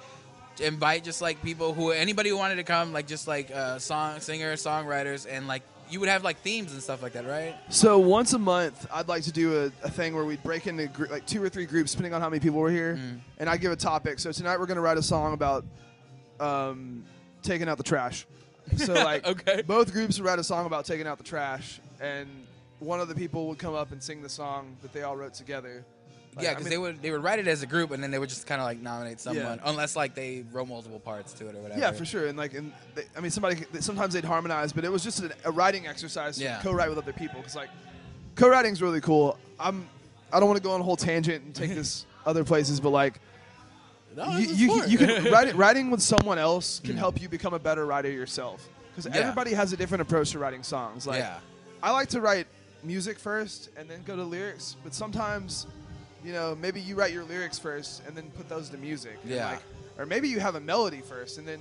invite 0.60 1.04
just 1.04 1.22
like 1.22 1.42
people 1.42 1.74
who 1.74 1.92
anybody 1.92 2.30
who 2.30 2.38
wanted 2.38 2.56
to 2.56 2.64
come, 2.64 2.94
like 2.94 3.08
just 3.08 3.28
like 3.28 3.50
uh, 3.52 3.80
song 3.80 4.20
singer 4.20 4.54
songwriters, 4.54 5.26
and 5.30 5.48
like 5.48 5.64
you 5.90 6.00
would 6.00 6.10
have 6.10 6.24
like 6.24 6.38
themes 6.40 6.74
and 6.74 6.82
stuff 6.82 7.02
like 7.04 7.14
that, 7.14 7.26
right? 7.28 7.56
So 7.70 8.00
once 8.00 8.34
a 8.34 8.40
month, 8.40 8.88
I'd 8.92 9.08
like 9.08 9.24
to 9.24 9.32
do 9.32 9.64
a, 9.64 9.86
a 9.86 9.90
thing 9.90 10.16
where 10.16 10.26
we'd 10.26 10.42
break 10.44 10.66
into 10.68 10.88
gr- 10.88 11.06
like 11.08 11.26
two 11.28 11.44
or 11.44 11.50
three 11.50 11.66
groups, 11.66 11.92
depending 11.92 12.14
on 12.14 12.22
how 12.22 12.30
many 12.30 12.40
people 12.40 12.60
were 12.60 12.72
here, 12.72 12.96
Mm. 12.96 13.20
and 13.40 13.50
I'd 13.50 13.62
give 13.62 13.72
a 13.72 13.76
topic. 13.76 14.20
So 14.20 14.32
tonight 14.32 14.60
we're 14.60 14.66
gonna 14.66 14.82
write 14.82 14.98
a 14.98 15.04
song 15.04 15.34
about 15.34 15.66
um, 16.40 17.04
taking 17.42 17.68
out 17.70 17.78
the 17.78 17.84
trash. 17.84 18.26
So 18.78 18.94
like, 19.04 19.26
Okay. 19.26 19.62
both 19.62 19.92
groups 19.92 20.18
would 20.20 20.26
write 20.26 20.40
a 20.40 20.44
song 20.44 20.66
about 20.66 20.86
taking 20.86 21.08
out 21.08 21.18
the 21.18 21.24
trash, 21.24 21.80
and 22.02 22.28
one 22.80 23.00
of 23.00 23.08
the 23.08 23.16
people 23.16 23.48
would 23.48 23.60
come 23.60 23.76
up 23.76 23.92
and 23.92 24.02
sing 24.02 24.22
the 24.22 24.30
song 24.30 24.76
that 24.82 24.92
they 24.94 25.04
all 25.04 25.16
wrote 25.16 25.34
together. 25.34 25.86
Like, 26.36 26.44
yeah, 26.44 26.52
I 26.52 26.54
because 26.54 26.66
mean- 26.66 26.72
they 26.72 26.78
would 26.78 27.02
they 27.02 27.12
would 27.12 27.24
write 27.24 27.40
it 27.40 27.48
as 27.48 27.62
a 27.64 27.68
group, 27.68 27.92
and 27.92 28.02
then 28.04 28.12
they 28.12 28.20
would 28.20 28.30
just 28.30 28.48
kind 28.48 28.60
of 28.62 28.66
like 28.66 28.80
nominate 28.82 29.20
someone, 29.20 29.44
Yeah. 29.58 29.70
unless 29.70 29.96
like 29.96 30.16
they 30.16 30.44
wrote 30.52 30.68
multiple 30.68 31.00
parts 31.00 31.34
to 31.34 31.48
it 31.48 31.56
or 31.56 31.60
whatever. 31.60 31.80
Yeah, 31.80 31.92
for 31.92 32.06
sure. 32.06 32.28
And 32.28 32.38
like, 32.38 32.54
and 32.54 32.72
they, 32.96 33.04
I 33.16 33.20
mean, 33.20 33.32
somebody 33.32 33.66
sometimes 33.80 34.14
they'd 34.14 34.26
harmonize, 34.26 34.74
but 34.74 34.84
it 34.86 34.92
was 34.92 35.04
just 35.04 35.22
a, 35.22 35.32
a 35.46 35.52
writing 35.52 35.88
exercise 35.88 36.38
to 36.38 36.44
Yeah. 36.44 36.60
co-write 36.62 36.90
with 36.90 36.98
other 36.98 37.14
people. 37.14 37.40
Because 37.40 37.56
like, 37.56 37.70
co-writing's 38.36 38.82
really 38.82 39.02
cool. 39.02 39.38
I'm, 39.60 39.88
I 40.32 40.40
don't 40.40 40.48
want 40.50 40.58
to 40.58 40.64
go 40.64 40.72
on 40.72 40.82
a 40.82 40.84
whole 40.84 40.98
tangent 40.98 41.44
and 41.46 41.54
take 41.54 41.74
this 41.76 42.06
other 42.26 42.44
places, 42.44 42.80
but 42.80 42.90
like, 42.90 43.20
No, 44.16 44.38
you, 44.38 44.48
you, 44.54 44.86
you 44.86 44.98
can 44.98 45.24
write, 45.32 45.56
writing 45.56 45.92
with 45.92 46.02
someone 46.02 46.38
else 46.40 46.80
can 46.80 46.96
Mm. 46.96 47.00
help 47.00 47.22
you 47.22 47.30
become 47.30 47.54
a 47.54 47.60
better 47.60 47.86
writer 47.86 48.10
yourself. 48.12 48.68
Because 48.96 49.06
Yeah. 49.14 49.22
everybody 49.22 49.54
has 49.54 49.74
a 49.74 49.78
different 49.78 50.02
approach 50.02 50.32
to 50.32 50.40
writing 50.40 50.64
songs. 50.64 51.06
Like, 51.08 51.20
yeah, 51.20 51.40
I 51.82 51.92
like 51.92 52.10
to 52.10 52.22
write 52.22 52.48
music 52.84 53.18
first 53.18 53.70
and 53.78 53.90
then 53.90 54.04
go 54.04 54.16
to 54.16 54.24
lyrics, 54.24 54.76
but 54.84 54.94
sometimes, 54.94 55.66
you 56.24 56.34
know, 56.34 56.56
maybe 56.56 56.80
you 56.82 56.96
write 56.96 57.12
your 57.14 57.24
lyrics 57.24 57.60
first 57.60 58.02
and 58.08 58.16
then 58.16 58.30
put 58.32 58.48
those 58.50 58.70
to 58.70 58.78
music. 58.78 59.18
Yeah. 59.26 59.52
like, 59.52 59.60
or 59.98 60.06
maybe 60.06 60.28
you 60.30 60.40
have 60.40 60.56
a 60.56 60.60
melody 60.62 61.02
first 61.02 61.38
and 61.38 61.48
then 61.48 61.60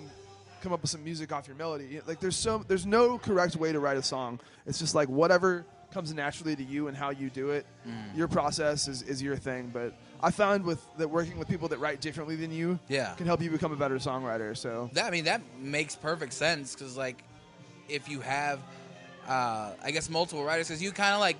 come 0.62 0.72
up 0.72 0.80
with 0.82 0.90
some 0.90 1.02
music 1.04 1.32
off 1.32 1.46
your 1.48 1.56
melody. 1.56 1.86
You- 1.86 2.02
Like 2.06 2.20
there's 2.20 2.36
so 2.36 2.64
there's 2.68 2.86
no 2.86 3.18
correct 3.18 3.56
way 3.56 3.72
to 3.72 3.80
write 3.80 3.96
a 3.96 4.02
song. 4.02 4.40
It's 4.66 4.78
just 4.78 4.94
like 4.94 5.08
whatever 5.08 5.64
comes 5.92 6.14
naturally 6.14 6.56
to 6.56 6.62
you 6.62 6.88
and 6.88 6.96
how 6.96 7.10
you 7.10 7.28
do 7.28 7.50
it. 7.50 7.66
Mm. 7.86 8.16
Your 8.16 8.26
process 8.28 8.88
is, 8.88 9.02
is 9.02 9.22
your 9.22 9.36
thing. 9.36 9.70
But 9.72 9.92
I 10.22 10.30
found 10.30 10.64
with 10.64 10.80
that 10.96 11.08
working 11.08 11.38
with 11.38 11.48
people 11.48 11.68
that 11.68 11.80
write 11.80 12.00
differently 12.00 12.36
than 12.36 12.50
you 12.50 12.78
yeah. 12.88 13.12
can 13.14 13.26
help 13.26 13.42
you 13.42 13.50
become 13.50 13.72
a 13.72 13.76
better 13.76 13.96
songwriter. 13.96 14.56
So 14.56 14.88
That 14.94 15.04
I 15.04 15.10
mean 15.10 15.24
that 15.24 15.42
makes 15.58 15.94
perfect 15.96 16.32
sense 16.32 16.74
because 16.74 16.96
like 16.96 17.22
if 17.88 18.08
you 18.08 18.20
have 18.20 18.60
uh, 19.28 19.72
I 19.82 19.90
guess 19.90 20.08
multiple 20.08 20.44
writers 20.44 20.68
because 20.68 20.82
you 20.82 20.92
kind 20.92 21.14
of 21.14 21.20
like 21.20 21.36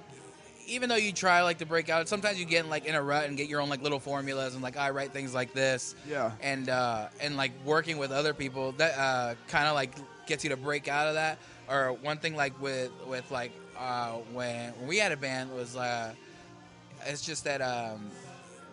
even 0.67 0.89
though 0.89 0.97
you 0.97 1.13
try 1.13 1.43
like 1.43 1.59
to 1.59 1.67
break 1.67 1.89
out 1.89 2.09
sometimes 2.09 2.39
you 2.39 2.45
get 2.45 2.65
in, 2.65 2.71
like 2.71 2.87
in 2.87 2.95
a 2.95 3.03
rut 3.03 3.27
and 3.27 3.37
get 3.37 3.49
your 3.49 3.61
own 3.61 3.69
like 3.69 3.83
little 3.83 4.01
formulas 4.01 4.55
and 4.55 4.63
like 4.63 4.77
I 4.77 4.91
write 4.91 5.13
things 5.13 5.35
like 5.35 5.53
this. 5.53 5.95
Yeah. 6.09 6.33
and 6.41 6.69
uh, 6.69 7.09
and 7.21 7.37
like 7.37 7.53
working 7.65 7.99
with 7.99 8.13
other 8.13 8.35
people 8.35 8.73
that 8.73 8.99
uh, 8.99 9.35
kind 9.49 9.67
of 9.67 9.75
like 9.75 9.95
gets 10.27 10.45
you 10.45 10.51
to 10.51 10.57
break 10.57 10.89
out 10.89 11.09
of 11.09 11.15
that. 11.15 11.39
Or 11.69 11.93
one 11.93 12.19
thing 12.19 12.35
like 12.37 12.61
with 12.61 12.91
with 13.07 13.31
like 13.31 13.53
uh, 13.79 14.13
when 14.33 14.73
when 14.73 14.89
we 14.89 14.99
had 14.99 15.13
a 15.13 15.17
band 15.17 15.55
was 15.55 15.77
uh, 15.77 16.13
it's 17.07 17.25
just 17.25 17.45
that 17.45 17.61
um, 17.61 18.11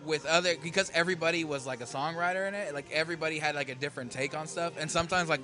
with 0.04 0.26
other 0.26 0.54
because 0.62 0.90
everybody 0.94 1.44
was 1.44 1.66
like 1.66 1.80
a 1.80 1.84
songwriter 1.84 2.48
in 2.48 2.54
it 2.54 2.72
like 2.74 2.90
everybody 2.90 3.38
had 3.38 3.54
like 3.54 3.68
a 3.68 3.74
different 3.74 4.10
take 4.12 4.36
on 4.36 4.46
stuff. 4.46 4.74
And 4.78 4.90
sometimes 4.90 5.28
like 5.28 5.40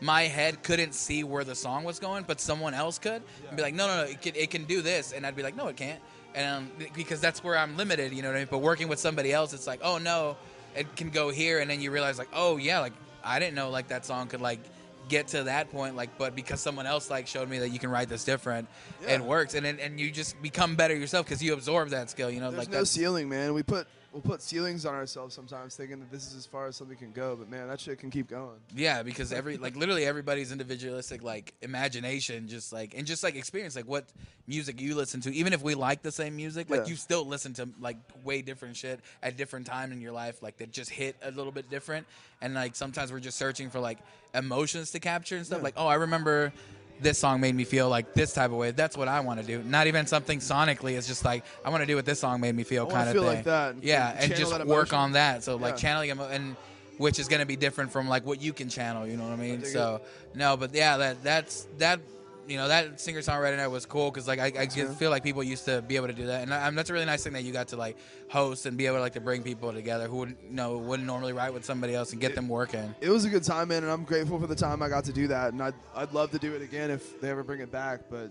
my 0.00 0.22
head 0.22 0.62
couldn't 0.62 0.94
see 0.94 1.24
where 1.24 1.44
the 1.44 1.54
song 1.54 1.84
was 1.84 1.98
going 1.98 2.24
but 2.26 2.40
someone 2.40 2.74
else 2.74 2.98
could. 2.98 3.22
And 3.48 3.56
be 3.56 3.62
like 3.62 3.74
no 3.74 3.86
no 3.86 3.96
no 4.04 4.10
it 4.10 4.20
can, 4.20 4.34
it 4.36 4.50
can 4.50 4.64
do 4.64 4.82
this. 4.82 5.12
And 5.12 5.26
i'd 5.26 5.36
be 5.36 5.42
like 5.42 5.56
no 5.56 5.68
it 5.68 5.76
can't. 5.76 6.00
And 6.34 6.46
um, 6.46 6.70
because 6.94 7.20
that's 7.20 7.42
where 7.42 7.56
i'm 7.56 7.76
limited 7.76 8.12
you 8.12 8.22
know 8.22 8.28
what 8.28 8.36
i 8.36 8.40
mean? 8.40 8.48
But 8.50 8.58
working 8.58 8.88
with 8.88 8.98
somebody 8.98 9.32
else 9.32 9.52
it's 9.52 9.66
like 9.66 9.80
oh 9.82 9.98
no 9.98 10.36
it 10.76 10.94
can 10.96 11.08
go 11.10 11.30
here. 11.30 11.60
And 11.60 11.70
then 11.70 11.80
you 11.80 11.90
realize 11.90 12.18
like 12.18 12.28
oh 12.32 12.56
yeah 12.58 12.80
like 12.80 12.92
i 13.24 13.38
didn't 13.38 13.54
know 13.54 13.70
like 13.70 13.88
that 13.88 14.04
song 14.04 14.28
could 14.28 14.40
like 14.40 14.60
get 15.08 15.28
to 15.28 15.44
that 15.44 15.70
point 15.70 15.94
like 15.94 16.18
but 16.18 16.34
because 16.34 16.60
someone 16.60 16.84
else 16.84 17.08
like 17.10 17.28
showed 17.28 17.48
me 17.48 17.60
that 17.60 17.68
you 17.68 17.78
can 17.78 17.90
write 17.90 18.08
this 18.08 18.24
different 18.24 18.66
Yeah. 19.02 19.14
it 19.14 19.20
works. 19.22 19.54
And 19.54 19.64
then 19.64 19.78
and 19.80 19.98
you 20.00 20.10
just 20.10 20.40
become 20.42 20.74
better 20.76 20.94
yourself 20.96 21.26
because 21.26 21.42
you 21.42 21.52
absorb 21.54 21.90
that 21.90 22.10
skill 22.10 22.30
you 22.30 22.40
know 22.40 22.50
There's 22.50 22.66
like 22.66 22.70
no 22.76 22.84
ceiling, 22.84 23.28
man. 23.28 23.54
We 23.54 23.62
put 23.62 23.86
we'll 24.16 24.22
put 24.22 24.40
ceilings 24.40 24.86
on 24.86 24.94
ourselves 24.94 25.34
sometimes, 25.34 25.76
thinking 25.76 25.98
that 25.98 26.10
this 26.10 26.26
is 26.26 26.34
as 26.34 26.46
far 26.46 26.66
as 26.66 26.74
something 26.74 26.96
can 26.96 27.12
go. 27.12 27.36
But 27.36 27.50
man, 27.50 27.68
that 27.68 27.78
shit 27.78 27.98
can 27.98 28.08
keep 28.08 28.28
going. 28.28 28.56
Yeah, 28.74 29.02
because 29.02 29.30
every 29.30 29.58
like 29.58 29.76
literally 29.76 30.06
everybody's 30.06 30.52
individualistic 30.52 31.22
like 31.22 31.52
imagination, 31.60 32.48
just 32.48 32.72
like 32.72 32.94
and 32.96 33.06
just 33.06 33.22
like 33.22 33.36
experience, 33.36 33.76
like 33.76 33.86
what 33.86 34.06
music 34.46 34.80
you 34.80 34.94
listen 34.94 35.20
to. 35.20 35.34
Even 35.34 35.52
if 35.52 35.62
we 35.62 35.74
like 35.74 36.00
the 36.00 36.10
same 36.10 36.34
music, 36.34 36.70
like 36.70 36.80
Yeah. 36.80 36.86
you 36.86 36.96
still 36.96 37.26
listen 37.26 37.52
to 37.54 37.68
like 37.78 37.98
way 38.24 38.40
different 38.40 38.76
shit 38.76 39.00
at 39.22 39.36
different 39.36 39.66
time 39.66 39.92
in 39.92 40.00
your 40.00 40.12
life, 40.12 40.42
like 40.42 40.56
that 40.56 40.72
just 40.72 40.88
hit 40.90 41.14
a 41.22 41.30
little 41.30 41.52
bit 41.52 41.68
different. 41.68 42.06
And 42.40 42.54
like 42.54 42.74
sometimes 42.74 43.12
we're 43.12 43.20
just 43.20 43.36
searching 43.36 43.68
for 43.68 43.80
like 43.80 43.98
emotions 44.34 44.92
to 44.92 44.98
capture 44.98 45.36
and 45.36 45.44
stuff. 45.44 45.58
Yeah. 45.58 45.64
Like, 45.64 45.74
oh, 45.76 45.86
I 45.86 45.96
remember 45.96 46.54
this 47.00 47.18
song 47.18 47.40
made 47.40 47.54
me 47.54 47.64
feel 47.64 47.88
like 47.88 48.14
this 48.14 48.32
type 48.32 48.50
of 48.50 48.56
way. 48.56 48.70
That's 48.70 48.96
what 48.96 49.08
I 49.08 49.20
want 49.20 49.40
to 49.40 49.46
do. 49.46 49.62
Not 49.62 49.86
even 49.86 50.06
something 50.06 50.38
sonically. 50.38 50.96
It's 50.96 51.06
just 51.06 51.24
like 51.24 51.44
I 51.64 51.70
want 51.70 51.82
to 51.82 51.86
do 51.86 51.96
what 51.96 52.06
this 52.06 52.20
song 52.20 52.40
made 52.40 52.54
me 52.54 52.64
feel 52.64 52.86
I 52.86 52.90
kind 52.90 53.08
of 53.08 53.14
thing. 53.16 53.24
like 53.24 53.44
that 53.44 53.74
and 53.74 53.84
Yeah, 53.84 54.16
and 54.18 54.34
just 54.34 54.64
work 54.64 54.92
on 54.92 55.12
that. 55.12 55.44
So 55.44 55.56
like 55.56 55.74
Yeah. 55.74 55.78
channeling 55.78 56.10
emo- 56.10 56.28
and 56.28 56.56
which 56.98 57.18
is 57.18 57.28
gonna 57.28 57.44
be 57.46 57.56
different 57.56 57.92
from 57.92 58.08
like 58.08 58.24
what 58.24 58.40
you 58.40 58.52
can 58.54 58.68
channel. 58.70 59.06
You 59.06 59.16
know 59.18 59.24
what 59.24 59.32
I 59.34 59.36
mean? 59.36 59.60
dig 59.60 59.68
So 59.68 60.00
no, 60.34 60.56
but 60.56 60.74
yeah, 60.74 60.96
that 60.96 61.22
that's 61.22 61.66
that. 61.78 62.00
You 62.48 62.56
know 62.58 62.68
that 62.68 63.00
singer 63.00 63.20
songwriter 63.20 63.56
night 63.56 63.66
was 63.66 63.86
cool 63.86 64.10
because 64.10 64.28
like 64.28 64.38
I, 64.38 64.52
I 64.56 64.68
Yeah. 64.74 64.92
feel 64.94 65.10
like 65.10 65.22
people 65.24 65.42
used 65.42 65.64
to 65.64 65.82
be 65.82 65.96
able 65.96 66.06
to 66.06 66.12
do 66.12 66.26
that, 66.26 66.42
and 66.42 66.54
I, 66.54 66.70
that's 66.70 66.90
a 66.90 66.92
really 66.92 67.04
nice 67.04 67.24
thing 67.24 67.32
that 67.32 67.42
you 67.42 67.52
got 67.52 67.68
to 67.68 67.76
like 67.76 67.96
host 68.28 68.66
and 68.66 68.76
be 68.76 68.86
able 68.86 68.96
to 68.96 69.00
like 69.00 69.14
to 69.14 69.20
bring 69.20 69.42
people 69.42 69.72
together 69.72 70.06
who 70.06 70.18
would 70.18 70.36
you 70.48 70.54
know 70.54 70.78
wouldn't 70.78 71.06
normally 71.06 71.32
write 71.32 71.52
with 71.52 71.64
somebody 71.64 71.94
else 71.94 72.12
and 72.12 72.20
get 72.20 72.34
them 72.34 72.48
working. 72.48 72.94
It 73.00 73.10
was 73.10 73.24
a 73.24 73.28
good 73.30 73.42
time, 73.42 73.68
man, 73.68 73.82
and 73.82 73.90
I'm 73.90 74.04
grateful 74.04 74.38
for 74.38 74.46
the 74.46 74.54
time 74.54 74.80
I 74.82 74.88
got 74.88 75.04
to 75.04 75.12
do 75.12 75.26
that. 75.28 75.52
And 75.52 75.62
I'd, 75.62 75.74
I'd 75.94 76.12
love 76.12 76.30
to 76.32 76.38
do 76.38 76.54
it 76.54 76.62
again 76.62 76.90
if 76.90 77.20
they 77.20 77.30
ever 77.30 77.42
bring 77.42 77.60
it 77.60 77.72
back. 77.72 78.00
But 78.10 78.30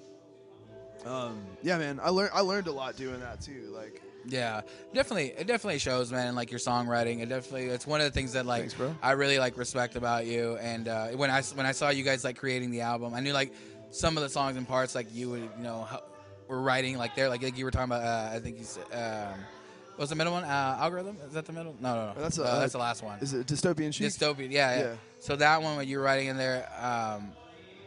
um, 1.05 1.41
yeah, 1.61 1.77
man, 1.77 1.99
I 2.01 2.09
learned 2.09 2.31
I 2.33 2.41
learned 2.41 2.67
a 2.67 2.71
lot 2.71 2.95
doing 2.95 3.19
that 3.19 3.41
too. 3.41 3.71
Like, 3.75 4.01
Yeah, 4.27 4.61
definitely. 4.93 5.33
It 5.37 5.45
definitely 5.45 5.79
shows, 5.79 6.11
man. 6.11 6.27
And 6.27 6.35
like 6.35 6.49
your 6.51 6.59
songwriting, 6.59 7.21
it 7.21 7.29
definitely. 7.29 7.65
It's 7.67 7.85
one 7.85 8.01
of 8.01 8.05
the 8.05 8.11
things 8.11 8.33
that 8.33 8.45
like 8.45 8.71
Thanks. 8.71 8.97
I 9.03 9.11
really 9.11 9.37
like 9.39 9.57
respect 9.57 9.95
about 9.95 10.25
you. 10.25 10.57
And 10.57 10.87
uh, 10.87 11.07
when 11.09 11.29
I 11.29 11.41
when 11.43 11.65
I 11.65 11.73
saw 11.73 11.89
you 11.89 12.03
guys 12.03 12.23
like 12.23 12.37
creating 12.37 12.71
the 12.71 12.81
album, 12.81 13.13
I 13.13 13.19
knew 13.19 13.33
like 13.33 13.53
some 13.95 14.17
of 14.17 14.23
the 14.23 14.29
songs 14.29 14.57
and 14.57 14.67
parts 14.67 14.93
like 14.95 15.07
you 15.13 15.29
would 15.31 15.41
you 15.57 15.63
know 15.63 15.87
were 16.47 16.61
writing 16.61 16.97
like 16.97 17.15
there 17.15 17.29
like, 17.29 17.41
like 17.43 17.57
you 17.57 17.65
were 17.65 17.71
talking 17.71 17.85
about. 17.91 18.03
Uh, 18.03 18.35
I 18.35 18.39
think 18.39 18.57
you 18.59 18.63
said. 18.63 18.83
Um, 18.91 19.39
what 19.95 20.01
was 20.01 20.09
the 20.09 20.15
middle 20.15 20.33
one? 20.33 20.43
Uh, 20.43 20.77
algorithm? 20.79 21.15
Is 21.25 21.33
that 21.33 21.45
the 21.45 21.53
middle? 21.53 21.73
No, 21.79 21.95
no, 21.95 22.13
no. 22.13 22.21
That's 22.21 22.37
a- 22.37 22.43
Uh, 22.43 22.59
that's 22.59 22.73
the 22.73 22.79
last 22.79 23.01
one. 23.01 23.17
is 23.19 23.33
it 23.33 23.47
dystopian 23.47 23.93
chic? 23.93 24.07
Dystopian. 24.07 24.51
Yeah, 24.51 24.75
yeah, 24.75 24.83
Yeah. 24.83 24.93
So 25.21 25.37
that 25.37 25.61
one, 25.61 25.77
when 25.77 25.87
you're 25.87 26.01
writing 26.01 26.27
in 26.27 26.35
there, 26.35 26.69
um, 26.81 27.31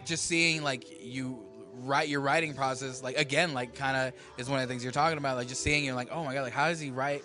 just 0.06 0.24
seeing 0.24 0.62
like 0.62 0.86
you 1.04 1.38
write 1.82 2.08
your 2.08 2.22
writing 2.22 2.54
process, 2.54 3.02
like 3.02 3.18
again, 3.18 3.52
like 3.52 3.74
kind 3.74 3.94
of 3.96 4.14
is 4.38 4.48
one 4.48 4.58
of 4.60 4.66
the 4.66 4.72
things 4.72 4.82
you're 4.82 4.90
talking 4.90 5.18
about. 5.18 5.36
Like 5.36 5.48
just 5.48 5.62
seeing 5.62 5.84
you're 5.84 5.94
like, 5.94 6.08
oh 6.10 6.24
my 6.24 6.32
god, 6.32 6.42
like 6.42 6.54
how 6.54 6.68
does 6.68 6.80
he 6.80 6.90
write? 6.90 7.24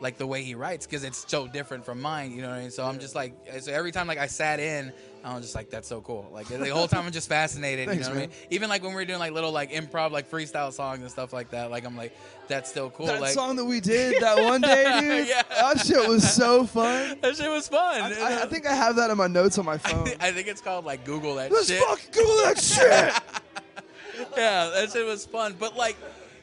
Like 0.00 0.16
the 0.16 0.26
way 0.26 0.44
he 0.44 0.54
writes, 0.54 0.86
because 0.86 1.02
it's 1.02 1.24
so 1.28 1.48
different 1.48 1.84
from 1.84 2.00
mine, 2.00 2.30
you 2.32 2.42
know 2.42 2.48
what 2.48 2.58
I 2.58 2.60
mean. 2.60 2.70
So 2.70 2.84
I'm 2.84 3.00
just 3.00 3.14
like, 3.14 3.34
so 3.60 3.72
every 3.72 3.90
time 3.90 4.06
like 4.06 4.18
I 4.18 4.28
sat 4.28 4.60
in, 4.60 4.92
I 5.24 5.34
was 5.34 5.42
just 5.42 5.54
like, 5.54 5.70
that's 5.70 5.88
so 5.88 6.00
cool. 6.00 6.28
Like 6.32 6.46
the 6.46 6.68
whole 6.68 6.86
time 6.86 7.04
I'm 7.04 7.12
just 7.12 7.28
fascinated, 7.28 7.88
Thanks, 7.88 8.06
you 8.06 8.14
know 8.14 8.20
what 8.20 8.24
I 8.24 8.26
mean. 8.28 8.36
Even 8.50 8.68
like 8.68 8.82
when 8.82 8.92
we 8.92 8.96
were 8.96 9.04
doing 9.04 9.18
like 9.18 9.32
little 9.32 9.50
like 9.50 9.72
improv, 9.72 10.12
like 10.12 10.30
freestyle 10.30 10.72
songs 10.72 11.00
and 11.00 11.10
stuff 11.10 11.32
like 11.32 11.50
that, 11.50 11.70
like 11.70 11.84
I'm 11.84 11.96
like, 11.96 12.16
that's 12.46 12.70
still 12.70 12.90
cool. 12.90 13.06
that 13.06 13.20
like 13.20 13.32
song 13.32 13.56
that 13.56 13.64
we 13.64 13.80
did 13.80 14.22
that 14.22 14.42
one 14.42 14.60
day, 14.60 14.84
dude. 15.00 15.28
Yeah. 15.28 15.42
That 15.50 15.80
shit 15.84 16.08
was 16.08 16.32
so 16.32 16.64
fun. 16.64 17.18
that 17.22 17.36
shit 17.36 17.50
was 17.50 17.68
fun. 17.68 18.00
I, 18.00 18.20
I, 18.20 18.42
I 18.42 18.46
think 18.46 18.66
I 18.66 18.74
have 18.74 18.96
that 18.96 19.10
in 19.10 19.18
my 19.18 19.26
notes 19.26 19.58
on 19.58 19.64
my 19.64 19.74
I 19.74 19.78
phone. 19.78 20.08
I 20.20 20.30
think 20.30 20.46
it's 20.46 20.60
called 20.60 20.84
like 20.84 21.04
Google 21.04 21.34
that 21.36 21.50
Let's 21.50 21.66
shit. 21.66 21.82
fucking 21.82 22.10
Google 22.12 22.36
that 22.44 22.60
shit. 22.60 23.44
yeah, 24.36 24.70
that 24.74 24.90
shit 24.92 25.04
was 25.04 25.26
fun. 25.26 25.56
But 25.58 25.76
like, 25.76 25.96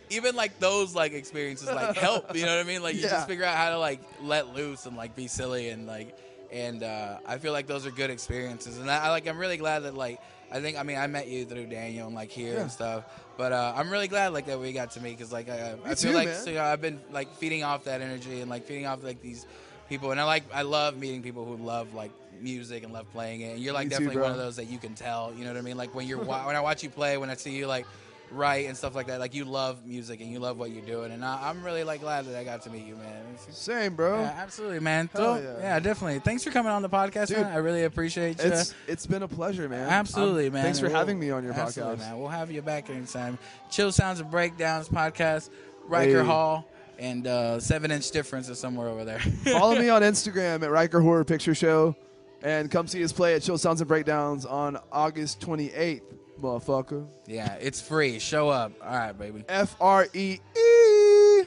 even 0.10 0.36
like 0.36 0.60
those 0.60 0.96
like 0.96 1.13
experiences 1.13 1.70
like 1.70 1.96
help. 1.96 2.36
You 2.36 2.46
know 2.46 2.56
what 2.58 2.65
I 2.65 2.68
mean? 2.68 2.84
Like 2.84 2.96
you 2.96 3.02
Yeah. 3.02 3.10
just 3.10 3.28
figure 3.28 3.46
out 3.46 3.56
how 3.58 3.70
to 3.72 3.80
like 3.80 4.02
let 4.22 4.54
loose 4.54 4.86
and 4.86 4.96
like 4.98 5.15
be 5.15 5.28
silly 5.28 5.70
and 5.70 5.88
like, 5.88 6.15
and 6.52 6.84
uh, 6.84 7.18
I 7.26 7.38
feel 7.38 7.52
like 7.54 7.68
those 7.68 7.86
are 7.86 7.91
good 7.91 8.10
experiences. 8.10 8.78
And 8.78 8.89
I, 8.89 9.06
I 9.06 9.10
like 9.10 9.28
I'm 9.28 9.38
really 9.38 9.58
glad 9.58 9.80
that 9.84 9.96
like 9.96 10.20
I 10.52 10.60
think 10.62 10.78
I 10.78 10.84
mean 10.84 10.98
I 10.98 11.08
met 11.08 11.28
you 11.28 11.46
through 11.46 11.65
Daniel 11.68 12.08
and 12.08 12.15
like 12.15 12.32
here 12.32 12.56
Yeah. 12.56 12.62
and 12.62 12.72
stuff. 12.72 13.04
But 13.38 13.52
uh, 13.52 13.74
I'm 13.76 13.89
really 13.89 14.08
glad 14.08 14.32
like 14.34 14.46
that 14.46 14.60
we 14.60 14.72
got 14.72 14.91
to 14.91 15.02
meet 15.02 15.18
because 15.18 15.32
like 15.34 15.50
I, 15.50 15.76
I 15.86 15.96
feel 15.96 16.12
too, 16.12 16.12
like 16.12 16.34
so, 16.34 16.50
you 16.52 16.56
know, 16.58 16.63
I've 16.63 16.82
been 16.82 17.00
like 17.12 17.34
feeding 17.36 17.63
off 17.63 17.84
that 17.86 18.02
energy 18.02 18.41
and 18.41 18.50
like 18.50 18.63
feeding 18.65 18.86
off 18.86 19.04
like 19.04 19.22
these 19.22 19.46
people 19.89 20.12
and 20.12 20.20
I 20.20 20.24
like 20.24 20.44
I 20.54 20.62
love 20.62 20.98
meeting 20.98 21.22
people 21.22 21.46
who 21.46 21.58
love 21.58 21.94
like 21.94 22.12
music 22.39 22.84
and 22.84 22.94
love 22.94 23.10
playing 23.12 23.41
it. 23.41 23.54
And 23.56 23.60
you're 23.60 23.74
like 23.74 23.88
Me 23.88 23.89
definitely 23.89 24.15
bro. 24.15 24.24
one 24.24 24.32
of 24.32 24.38
those 24.38 24.56
that 24.58 24.65
you 24.65 24.78
can 24.78 24.94
tell. 24.94 25.34
You 25.36 25.44
know 25.44 25.52
what 25.52 25.58
I 25.60 25.62
mean? 25.62 25.78
Like 25.78 25.94
when 25.96 26.08
you're 26.08 26.20
when 26.20 26.56
I 26.56 26.62
watch 26.62 26.84
you 26.84 26.89
play, 26.89 27.18
when 27.18 27.30
I 27.30 27.36
see 27.36 27.52
you 27.56 27.68
like 27.68 27.86
write 28.31 28.67
and 28.67 28.75
stuff 28.75 28.95
like 28.95 29.07
that, 29.07 29.19
like 29.19 29.33
you 29.33 29.45
love 29.45 29.85
music 29.85 30.19
and 30.21 30.29
you 30.31 30.39
love 30.39 30.57
what 30.57 30.71
you're 30.71 30.85
doing. 30.85 31.11
And 31.11 31.23
I, 31.23 31.49
I'm 31.49 31.63
really 31.63 31.83
like 31.83 32.01
glad 32.01 32.25
that 32.25 32.35
I 32.38 32.43
got 32.43 32.63
to 32.63 32.69
meet 32.69 32.85
you, 32.85 32.95
man. 32.95 33.23
It's- 33.33 33.57
Same, 33.57 33.95
bro. 33.95 34.21
yeah, 34.21 34.33
absolutely, 34.38 34.79
man. 34.79 35.09
Hell 35.13 35.35
So, 35.38 35.41
yeah. 35.41 35.57
yeah. 35.59 35.79
definitely. 35.79 36.19
Thanks 36.19 36.43
for 36.43 36.51
coming 36.51 36.71
on 36.71 36.81
the 36.81 36.89
podcast, 36.89 37.27
Dude, 37.27 37.38
man. 37.38 37.51
I 37.53 37.57
really 37.57 37.83
appreciate 37.83 38.39
you. 38.43 38.51
It's 38.51 38.73
it's 38.88 39.05
been 39.05 39.23
a 39.23 39.27
pleasure, 39.27 39.69
man. 39.69 39.88
Absolutely, 39.89 40.47
Um, 40.47 40.53
man. 40.53 40.63
Thanks 40.63 40.79
for 40.79 40.88
We'll- 40.88 40.95
having 40.95 41.19
me 41.19 41.29
on 41.31 41.43
your 41.43 41.53
podcast. 41.53 41.99
man. 41.99 42.17
We'll 42.19 42.27
have 42.29 42.51
you 42.51 42.61
back 42.61 42.89
anytime. 42.89 43.38
Chill 43.71 43.91
Sounds 43.91 44.19
and 44.19 44.29
Breakdowns 44.31 44.89
podcast, 44.89 45.49
Ryker 45.88 46.21
Hey. 46.21 46.25
Hall, 46.25 46.67
and 46.97 47.27
uh, 47.27 47.59
Seven 47.59 47.91
Inch 47.91 48.09
Difference 48.11 48.49
is 48.49 48.59
somewhere 48.59 48.88
over 48.88 49.05
there. 49.05 49.19
Follow 49.43 49.77
me 49.77 49.89
on 49.89 50.01
Instagram 50.01 50.63
at 50.63 50.71
Ryker 50.71 51.01
Horror 51.01 51.23
Picture 51.25 51.53
Show, 51.55 51.95
and 52.41 52.71
come 52.71 52.88
see 52.88 53.03
us 53.03 53.11
play 53.11 53.35
at 53.35 53.41
Chill 53.43 53.57
Sounds 53.57 53.81
and 53.81 53.88
Breakdowns 53.88 54.45
on 54.45 54.77
August 54.91 55.39
28th, 55.41 56.01
motherfucker. 56.41 57.08
yeah, 57.28 57.56
it's 57.60 57.82
free. 57.82 58.19
Show 58.19 58.50
up. 58.50 58.71
All 58.82 58.95
right, 58.95 59.17
baby. 59.17 59.43
F 59.50 59.76
R 59.80 60.08
E 60.13 60.39
E. 60.58 61.43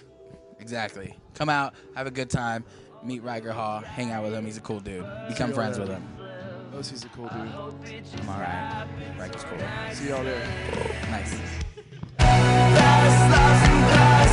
Exactly. 0.60 1.14
Come 1.34 1.48
out, 1.48 1.74
have 1.94 2.06
a 2.06 2.10
good 2.10 2.30
time, 2.30 2.64
meet 3.02 3.22
Ryker 3.22 3.52
Hall, 3.52 3.80
hang 3.80 4.10
out 4.10 4.24
with 4.24 4.34
him. 4.34 4.44
He's 4.44 4.56
a 4.56 4.60
cool 4.60 4.80
dude. 4.80 5.06
Become 5.28 5.50
you 5.50 5.54
friends 5.54 5.78
later. 5.78 5.92
with 5.92 5.98
him. 6.00 6.08
OC's 6.76 7.04
a 7.04 7.08
cool 7.08 7.28
dude. 7.28 7.40
I'm 8.20 8.28
all 8.28 8.40
right. 8.40 8.86
Ryker's 9.18 9.44
cool. 9.44 9.58
See 9.92 10.08
y'all 10.08 10.22
there. 10.24 10.46
Nice. 11.10 11.38
Lost, 12.20 13.30
lost 13.30 13.70
and 13.70 14.27